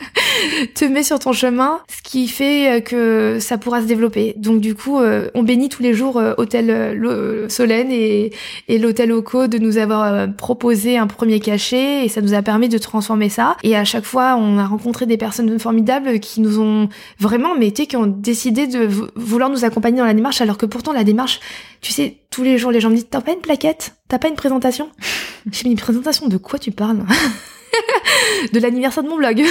[0.74, 4.34] te met sur ton chemin, ce qui fait euh, que ça pourra se développer.
[4.36, 8.32] Donc du coup, euh, on bénit tous les jours Hôtel Solène et,
[8.66, 12.68] et l'Hôtel Oco de nous avoir proposé un premier cachet et ça nous a permis
[12.68, 13.56] de transformer ça.
[13.62, 16.88] Et à chaque fois, on a rencontré des personnes formidables qui nous ont
[17.20, 20.92] vraiment, mais qui ont décidé de vouloir nous accompagner dans la démarche alors que pourtant
[20.92, 21.38] la démarche
[21.86, 23.94] tu sais, tous les jours, les gens me disent, t'as pas une plaquette?
[24.08, 24.90] T'as pas une présentation?
[25.50, 27.04] J'ai mis une présentation de quoi tu parles?
[28.52, 29.42] De l'anniversaire de mon blog.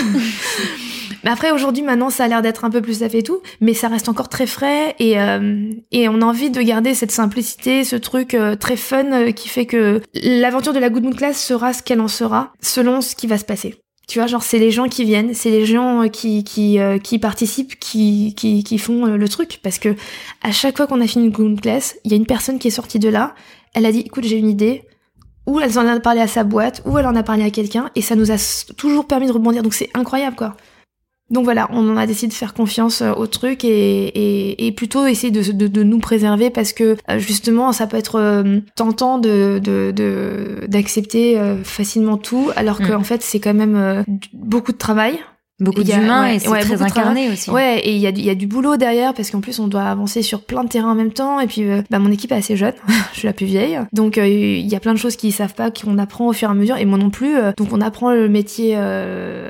[1.23, 3.73] mais après, aujourd'hui, maintenant, ça a l'air d'être un peu plus ça fait tout, mais
[3.73, 7.83] ça reste encore très frais et, euh, et on a envie de garder cette simplicité,
[7.83, 11.43] ce truc euh, très fun euh, qui fait que l'aventure de la Good Moon Class
[11.43, 13.75] sera ce qu'elle en sera, selon ce qui va se passer.
[14.07, 16.99] Tu vois, genre c'est les gens qui viennent, c'est les gens euh, qui qui euh,
[16.99, 19.95] qui participent, qui qui qui font euh, le truc parce que
[20.43, 22.71] à chaque fois qu'on a fini une classe, il y a une personne qui est
[22.71, 23.33] sortie de là,
[23.73, 24.83] elle a dit écoute, j'ai une idée
[25.47, 27.89] ou elle en a parlé à sa boîte ou elle en a parlé à quelqu'un
[27.95, 28.35] et ça nous a
[28.77, 29.63] toujours permis de rebondir.
[29.63, 30.55] Donc c'est incroyable quoi.
[31.31, 35.07] Donc voilà, on a décidé de faire confiance euh, au truc et, et, et plutôt
[35.07, 39.17] essayer de, de, de, nous préserver parce que euh, justement ça peut être euh, tentant
[39.17, 39.59] de
[40.67, 42.87] d'accepter facilement tout alors mm.
[42.87, 44.03] qu'en fait c'est quand même
[44.33, 45.19] beaucoup de travail
[45.61, 47.49] Beaucoup d'humains et c'est très incarné aussi.
[47.49, 49.83] Ouais, et il y a, y a du boulot derrière parce qu'en plus on doit
[49.83, 51.39] avancer sur plein de terrains en même temps.
[51.39, 52.73] Et puis euh, bah, mon équipe est assez jeune,
[53.13, 53.79] je suis la plus vieille.
[53.93, 56.49] Donc euh, il y a plein de choses qu'ils savent pas, qu'on apprend au fur
[56.49, 56.75] et à mesure.
[56.77, 57.37] Et moi non plus.
[57.37, 58.75] Euh, donc on apprend le métier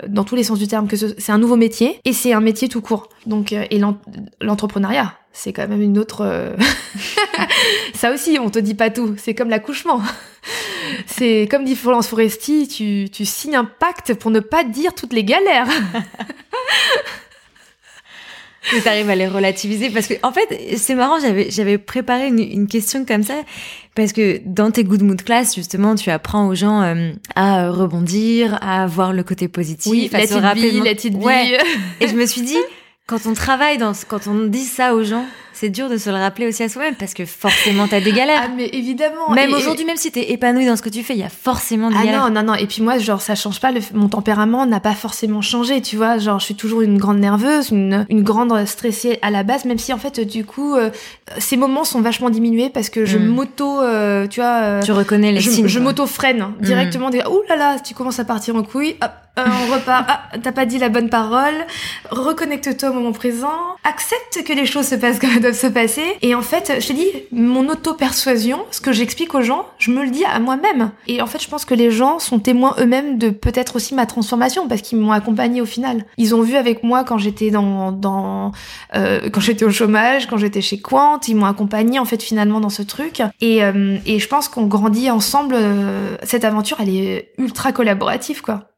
[0.07, 2.69] dans tous les sens du terme, que c'est un nouveau métier et c'est un métier
[2.69, 3.09] tout court.
[3.25, 3.81] Donc et
[4.41, 6.55] l'entrepreneuriat, c'est quand même une autre...
[7.93, 9.15] Ça aussi, on te dit pas tout.
[9.17, 10.01] C'est comme l'accouchement.
[11.05, 15.13] c'est comme dit Florence Foresti, tu, tu signes un pacte pour ne pas dire toutes
[15.13, 15.67] les galères.
[18.69, 22.39] tu arrives à les relativiser parce que en fait c'est marrant j'avais j'avais préparé une,
[22.39, 23.35] une, question comme ça
[23.93, 28.57] parce que dans tes good mood class justement tu apprends aux gens euh, à rebondir
[28.63, 31.59] à voir le côté positif oui, à se rappeler la petite ouais.
[32.01, 32.57] et je me suis dit
[33.07, 35.25] quand on travaille dans quand on dit ça aux gens
[35.55, 38.41] c'est dur de se le rappeler aussi à soi-même parce que forcément t'as des galères.
[38.43, 39.31] Ah mais évidemment.
[39.31, 41.89] Même aujourd'hui, même si t'es épanoui dans ce que tu fais, il y a forcément
[41.89, 42.23] des ah galères.
[42.25, 42.55] Ah non non non.
[42.55, 43.71] Et puis moi, genre ça change pas.
[43.71, 43.79] Le...
[43.93, 45.81] Mon tempérament n'a pas forcément changé.
[45.81, 49.43] Tu vois, genre je suis toujours une grande nerveuse, une, une grande stressée à la
[49.43, 49.65] base.
[49.65, 50.89] Même si en fait du coup, euh,
[51.37, 53.25] ces moments sont vachement diminués parce que je mm.
[53.25, 54.61] m'auto, euh, tu vois.
[54.61, 55.67] Euh, tu reconnais les je, signes.
[55.67, 56.63] Je m'auto freine mm.
[56.63, 57.09] directement.
[57.09, 58.95] Des ouh là là, tu commences à partir en couille.
[59.01, 60.05] Hop, on repart.
[60.07, 61.55] Ah, t'as pas dit la bonne parole.
[62.09, 63.75] Reconnecte-toi au moment présent.
[63.83, 66.03] Accepte que les choses se passent comme se passer.
[66.21, 70.09] Et en fait, je dis, mon auto-persuasion, ce que j'explique aux gens, je me le
[70.09, 70.91] dis à moi-même.
[71.07, 74.05] Et en fait, je pense que les gens sont témoins eux-mêmes de peut-être aussi ma
[74.05, 76.05] transformation parce qu'ils m'ont accompagné au final.
[76.17, 78.51] Ils ont vu avec moi quand j'étais dans, dans
[78.95, 82.59] euh, quand j'étais au chômage, quand j'étais chez Quant, ils m'ont accompagné en fait finalement
[82.59, 83.21] dans ce truc.
[83.41, 85.55] Et, euh, et je pense qu'on grandit ensemble.
[85.57, 88.74] Euh, cette aventure, elle est ultra collaborative, quoi.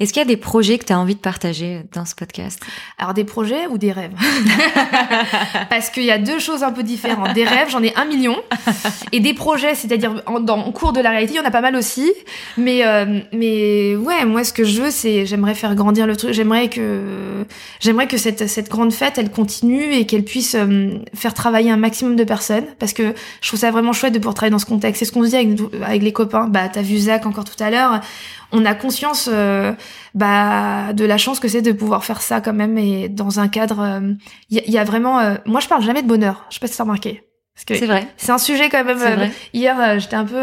[0.00, 2.60] Est-ce qu'il y a des projets que tu as envie de partager dans ce podcast?
[2.98, 4.12] Alors des projets ou des rêves?
[5.70, 7.32] Parce qu'il y a deux choses un peu différentes.
[7.34, 8.36] Des rêves, j'en ai un million.
[9.12, 11.60] Et des projets, c'est-à-dire en, dans, cours de la réalité, il y en a pas
[11.60, 12.12] mal aussi.
[12.56, 16.32] Mais, euh, mais ouais, moi ce que je veux, c'est j'aimerais faire grandir le truc.
[16.32, 17.44] J'aimerais que,
[17.80, 21.76] j'aimerais que cette, cette grande fête, elle continue et qu'elle puisse euh, faire travailler un
[21.76, 22.66] maximum de personnes.
[22.78, 24.98] Parce que je trouve ça vraiment chouette de pouvoir travailler dans ce contexte.
[24.98, 26.48] C'est ce qu'on se dit avec, avec les copains.
[26.48, 28.00] Bah, t'as vu Zach encore tout à l'heure
[28.52, 29.72] on a conscience euh,
[30.14, 33.48] bah, de la chance que c'est de pouvoir faire ça quand même et dans un
[33.48, 34.00] cadre.
[34.50, 35.18] Il euh, y, a vraiment.
[35.18, 36.46] Euh, moi, je parle jamais de bonheur.
[36.50, 37.22] Je sais pas si t'as remarqué.
[37.54, 38.06] C'est vrai.
[38.16, 39.30] C'est un sujet quand même.
[39.52, 40.42] hier, j'étais un peu,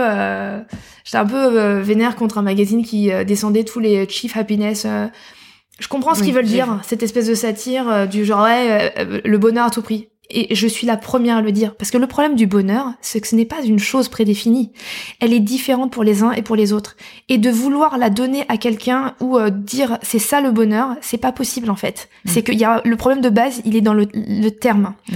[1.04, 4.86] j'étais un peu vénère contre un magazine qui descendait tous les chief happiness.
[5.80, 8.94] je comprends ce qu'ils veulent dire, cette espèce de satire du genre ouais,
[9.26, 10.10] le bonheur à tout prix.
[10.32, 11.76] Et je suis la première à le dire.
[11.76, 14.72] Parce que le problème du bonheur, c'est que ce n'est pas une chose prédéfinie.
[15.20, 16.96] Elle est différente pour les uns et pour les autres.
[17.30, 21.18] Et de vouloir la donner à quelqu'un ou euh, dire c'est ça le bonheur, c'est
[21.18, 22.10] pas possible en fait.
[22.26, 22.30] Mm.
[22.30, 24.06] C'est qu'il y a le problème de base, il est dans le,
[24.52, 24.94] terme.
[25.10, 25.16] Mm.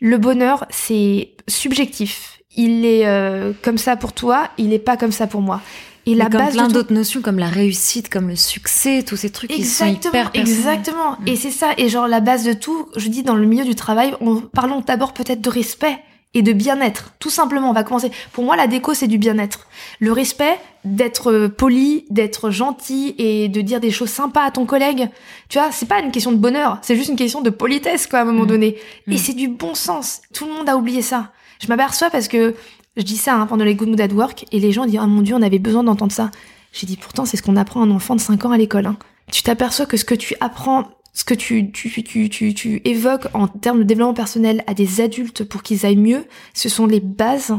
[0.00, 2.40] Le bonheur, c'est subjectif.
[2.56, 5.62] Il est euh, comme ça pour toi, il n'est pas comme ça pour moi.
[6.10, 9.50] Et la base plein d'autres notions comme la réussite, comme le succès, tous ces trucs
[9.50, 11.12] qui sont hyper Exactement.
[11.20, 11.28] Mm.
[11.28, 11.72] Et c'est ça.
[11.76, 14.80] Et genre la base de tout, je dis dans le milieu du travail, on, parlons
[14.80, 15.98] d'abord peut-être de respect
[16.32, 17.12] et de bien-être.
[17.18, 18.10] Tout simplement, on va commencer.
[18.32, 19.66] Pour moi, la déco, c'est du bien-être.
[19.98, 25.08] Le respect, d'être poli, d'être gentil et de dire des choses sympas à ton collègue.
[25.48, 28.20] Tu vois, c'est pas une question de bonheur, c'est juste une question de politesse, quoi,
[28.20, 28.48] à un moment mm.
[28.48, 28.76] donné.
[29.08, 29.18] Et mm.
[29.18, 30.22] c'est du bon sens.
[30.32, 31.32] Tout le monde a oublié ça.
[31.60, 32.54] Je m'aperçois parce que
[32.96, 35.06] je dis ça hein, pendant les Good Mood at Work et les gens disent «Ah
[35.06, 36.30] mon Dieu, on avait besoin d'entendre ça».
[36.72, 38.86] J'ai dit «Pourtant, c'est ce qu'on apprend à un enfant de 5 ans à l'école.
[38.86, 38.96] Hein.
[39.32, 43.26] Tu t'aperçois que ce que tu apprends, ce que tu, tu, tu, tu, tu évoques
[43.34, 46.24] en termes de développement personnel à des adultes pour qu'ils aillent mieux,
[46.54, 47.54] ce sont les bases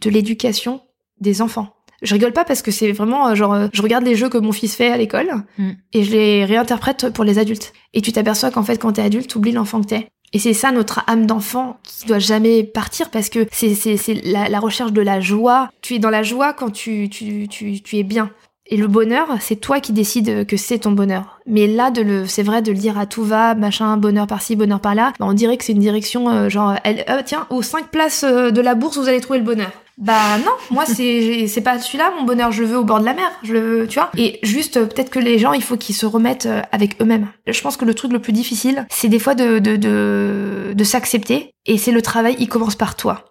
[0.00, 0.82] de l'éducation
[1.20, 1.74] des enfants.
[2.02, 4.36] Je rigole pas parce que c'est vraiment euh, genre euh, je regarde les jeux que
[4.36, 5.70] mon fils fait à l'école mm.
[5.94, 7.72] et je les réinterprète pour les adultes.
[7.94, 10.08] Et tu t'aperçois qu'en fait quand t'es adulte, t'oublies l'enfant que t'es.
[10.32, 14.48] Et c'est ça notre âme d'enfant qui doit jamais partir parce que c'est c'est la,
[14.48, 15.70] la, recherche de la joie.
[15.80, 18.30] Tu es dans la joie quand tu tu tu, tu es bien.
[18.66, 21.38] Et le bonheur, c'est toi qui décides que c'est ton bonheur.
[21.46, 24.56] Mais là, de le, c'est vrai de le dire à tout va, machin, bonheur par-ci,
[24.56, 27.60] bonheur par-là, bah on dirait que c'est une direction euh, genre, elle, euh, tiens, aux
[27.60, 29.70] cinq places de la bourse, vous allez trouver le bonheur.
[29.96, 33.14] Bah non, moi c'est c'est pas celui-là mon bonheur, je veux au bord de la
[33.14, 34.10] mer, je veux, tu vois.
[34.16, 37.28] Et juste peut-être que les gens, il faut qu'ils se remettent euh, avec eux-mêmes.
[37.46, 40.84] Je pense que le truc le plus difficile, c'est des fois de de de, de
[40.84, 43.26] s'accepter et c'est le travail, il commence par toi.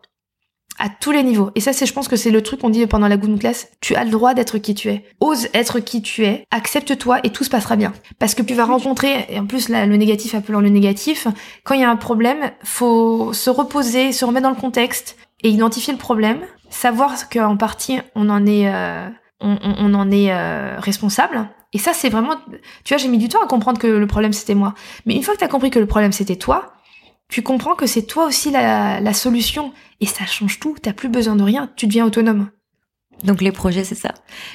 [0.80, 1.52] À tous les niveaux.
[1.54, 3.68] Et ça, c'est, je pense que c'est le truc qu'on dit pendant la Good Class.
[3.80, 5.06] Tu as le droit d'être qui tu es.
[5.20, 6.46] Ose être qui tu es.
[6.50, 7.94] Accepte-toi et tout se passera bien.
[8.18, 11.28] Parce que tu vas rencontrer, et en plus, là, le négatif appelant le négatif,
[11.64, 15.50] quand il y a un problème, faut se reposer, se remettre dans le contexte, et
[15.50, 19.08] identifier le problème, savoir qu'en partie on en est, euh,
[19.40, 21.50] on, en est euh, responsable.
[21.74, 22.36] Et ça, c'est vraiment,
[22.84, 24.74] tu vois, j'ai mis du temps à comprendre que le problème c'était moi.
[25.06, 26.74] Mais une fois que tu as compris que le problème c'était toi,
[27.30, 29.74] tu comprends que c'est toi aussi la, la solution.
[30.00, 30.76] Et ça change tout.
[30.82, 31.72] T'as plus besoin de rien.
[31.76, 32.50] Tu deviens autonome.
[33.24, 34.14] Donc les projets, c'est ça.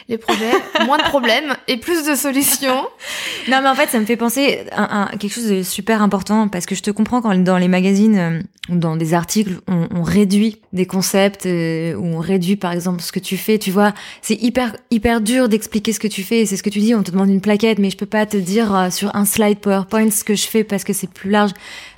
[0.09, 0.53] Les projets,
[0.85, 2.87] moins de problèmes et plus de solutions.
[3.49, 6.67] non, mais en fait, ça me fait penser à, quelque chose de super important parce
[6.67, 10.03] que je te comprends quand dans les magazines euh, ou dans des articles, on, on
[10.03, 13.59] réduit des concepts euh, ou on réduit par exemple ce que tu fais.
[13.59, 16.45] Tu vois, c'est hyper hyper dur d'expliquer ce que tu fais.
[16.45, 16.95] C'est ce que tu dis.
[16.95, 19.59] On te demande une plaquette, mais je peux pas te dire euh, sur un slide
[19.59, 21.53] PowerPoint ce que je fais parce que c'est plus large.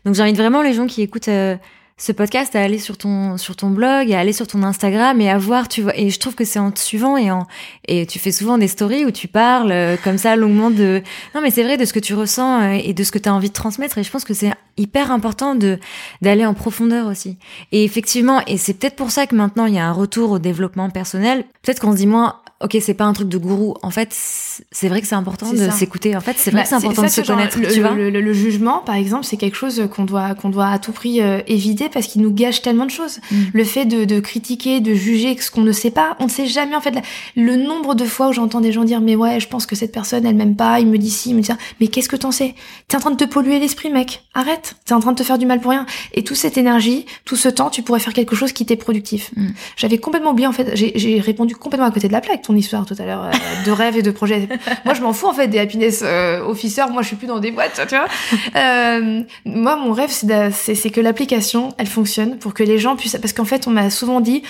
[0.05, 1.29] Donc j'invite vraiment les gens qui écoutent
[2.01, 5.29] ce podcast à aller sur ton sur ton blog, à aller sur ton Instagram et
[5.29, 5.97] à voir, tu vois.
[5.99, 7.47] Et je trouve que c'est en te suivant et en
[7.87, 11.03] et tu fais souvent des stories où tu parles euh, comme ça longuement de
[11.35, 13.29] non mais c'est vrai de ce que tu ressens euh, et de ce que tu
[13.29, 13.99] as envie de transmettre.
[13.99, 15.79] Et je pense que c'est hyper important de
[16.23, 17.37] d'aller en profondeur aussi.
[17.71, 20.39] Et effectivement, et c'est peut-être pour ça que maintenant il y a un retour au
[20.39, 21.45] développement personnel.
[21.63, 23.75] Peut-être qu'on se dit moins ok, c'est pas un truc de gourou.
[23.83, 26.15] En fait, c'est vrai que c'est important de s'écouter.
[26.17, 27.59] En fait, c'est vrai bah, que c'est important de se connaître.
[27.59, 30.79] Le, tu vois le, jugement, par exemple, c'est quelque chose qu'on doit qu'on doit à
[30.79, 33.19] tout prix euh, éviter parce qu'il nous gâche tellement de choses.
[33.31, 33.37] Mm.
[33.53, 36.47] Le fait de, de, critiquer, de juger ce qu'on ne sait pas, on ne sait
[36.47, 36.77] jamais.
[36.77, 36.95] En fait,
[37.35, 39.93] le nombre de fois où j'entends des gens dire mais ouais, je pense que cette
[39.93, 40.81] personne, elle m'aime pas.
[40.81, 41.57] Il me dit si, il me dit ça.
[41.81, 42.55] Mais qu'est-ce que t'en sais?
[42.89, 44.25] T'es en train de te polluer l'esprit, mec.
[44.35, 44.77] Arrête.
[44.85, 45.87] T'es en train de te faire du mal pour rien.
[46.13, 49.31] Et toute cette énergie, tout ce temps, tu pourrais faire quelque chose qui t'est productif.
[49.37, 49.49] Mm.
[49.77, 50.73] J'avais complètement oublié en fait.
[50.75, 53.71] J'ai répondu complètement à côté de la plaque ton histoire tout à l'heure euh, de
[53.71, 54.49] rêve et de projet.
[54.85, 56.89] moi, je m'en fous en fait des happiness euh, officers.
[56.91, 58.09] Moi, je suis plus dans des boîtes, tu vois.
[58.57, 63.17] Euh, moi, mon rêve, c'est que l'application, elle fonctionne pour que les gens puissent.
[63.21, 64.43] Parce qu'en fait, on m'a souvent dit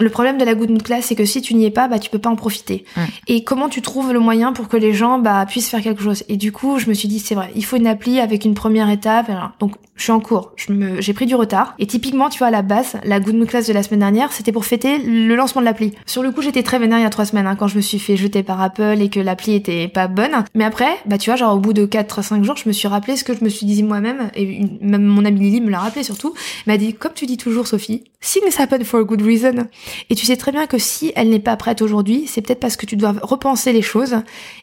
[0.00, 1.98] le problème de la good mood class, c'est que si tu n'y es pas, bah
[1.98, 2.84] tu peux pas en profiter.
[3.28, 6.24] Et comment tu trouves le moyen pour que les gens bah puissent faire quelque chose?
[6.28, 8.54] Et du coup, je me suis dit c'est vrai, il faut une appli avec une
[8.54, 9.30] première étape.
[9.60, 11.74] Donc je suis en cours, je me, j'ai pris du retard.
[11.78, 14.32] Et typiquement, tu vois, à la base, la good mood class de la semaine dernière,
[14.32, 15.92] c'était pour fêter le lancement de l'appli.
[16.06, 17.82] Sur le coup, j'étais très vénère il y a trois semaines hein, quand je me
[17.82, 20.44] suis fait jeter par Apple et que l'appli était pas bonne.
[20.54, 23.16] Mais après, bah tu vois, genre au bout de 4-5 jours, je me suis rappelé
[23.16, 26.02] ce que je me suis dit moi-même et même mon amie Lily me l'a rappelé
[26.02, 26.34] surtout.
[26.66, 29.68] M'a dit comme tu dis toujours, Sophie, things happen for a good reason.
[30.10, 32.76] Et tu sais très bien que si elle n'est pas prête aujourd'hui, c'est peut-être parce
[32.76, 34.16] que tu dois repenser les choses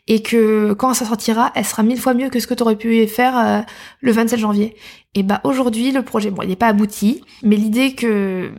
[0.07, 2.75] et que quand ça sortira, elle sera mille fois mieux que ce que tu aurais
[2.75, 3.61] pu faire euh,
[4.01, 4.75] le 27 janvier.
[5.15, 8.51] Et bah aujourd'hui, le projet, bon, il n'est pas abouti, mais l'idée que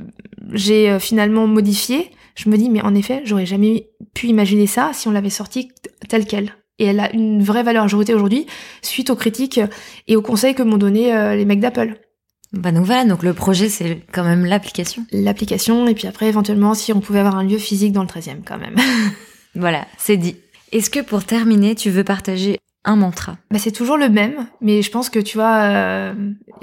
[0.53, 4.91] j'ai euh, finalement modifiée, je me dis, mais en effet, j'aurais jamais pu imaginer ça
[4.93, 5.71] si on l'avait sorti
[6.09, 6.55] tel quel.
[6.79, 8.47] Et elle a une vraie valeur ajoutée aujourd'hui
[8.81, 9.61] suite aux critiques
[10.09, 12.01] et aux conseils que m'ont donné euh, les mecs d'Apple.
[12.53, 15.05] Bah donc voilà, donc le projet c'est quand même l'application.
[15.13, 18.43] L'application, et puis après éventuellement si on pouvait avoir un lieu physique dans le 13e
[18.45, 18.77] quand même.
[19.55, 20.37] voilà, c'est dit.
[20.73, 23.37] Est-ce que pour terminer, tu veux partager un mantra?
[23.51, 26.15] Bah C'est toujours le même, mais je pense que tu vois, euh,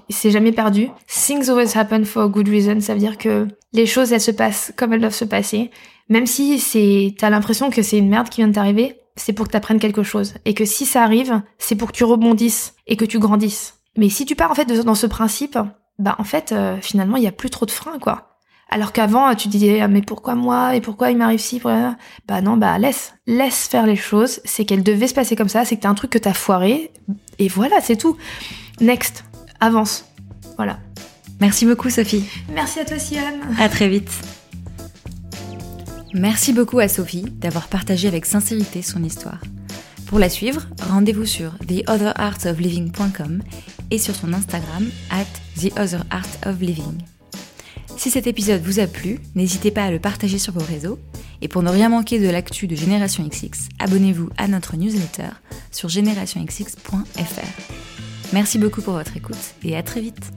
[0.09, 0.89] c'est jamais perdu.
[1.07, 4.31] Things always happen for a good reason, ça veut dire que les choses elles se
[4.31, 5.71] passent comme elles doivent se passer.
[6.09, 9.47] Même si c'est, t'as l'impression que c'est une merde qui vient de t'arriver, c'est pour
[9.47, 10.35] que t'apprennes quelque chose.
[10.45, 13.76] Et que si ça arrive, c'est pour que tu rebondisses et que tu grandisses.
[13.97, 15.57] Mais si tu pars en fait dans ce principe,
[15.99, 18.37] bah en fait euh, finalement il y a plus trop de freins quoi.
[18.69, 20.75] Alors qu'avant tu disais ah, mais pourquoi moi?
[20.75, 24.83] Et pourquoi il m'arrive si bah non bah laisse laisse faire les choses, c'est qu'elle
[24.83, 26.91] devait se passer comme ça, c'est que t'as un truc que t'as foiré
[27.39, 28.17] et voilà, c'est tout.
[28.79, 29.23] Next,
[29.59, 30.05] avance.
[30.57, 30.79] Voilà.
[31.39, 32.25] Merci beaucoup Sophie.
[32.53, 33.21] Merci à toi Sian.
[33.59, 34.11] À très vite.
[36.13, 39.41] Merci beaucoup à Sophie d'avoir partagé avec sincérité son histoire.
[40.07, 43.41] Pour la suivre, rendez-vous sur theotherartofliving.com
[43.91, 45.25] et sur son Instagram at
[45.59, 47.01] theotherartofliving.
[47.97, 50.99] Si cet épisode vous a plu, n'hésitez pas à le partager sur vos réseaux.
[51.41, 55.29] Et pour ne rien manquer de l'actu de Génération XX, abonnez-vous à notre newsletter
[55.71, 58.33] sur générationxx.fr.
[58.33, 60.31] Merci beaucoup pour votre écoute et à très vite.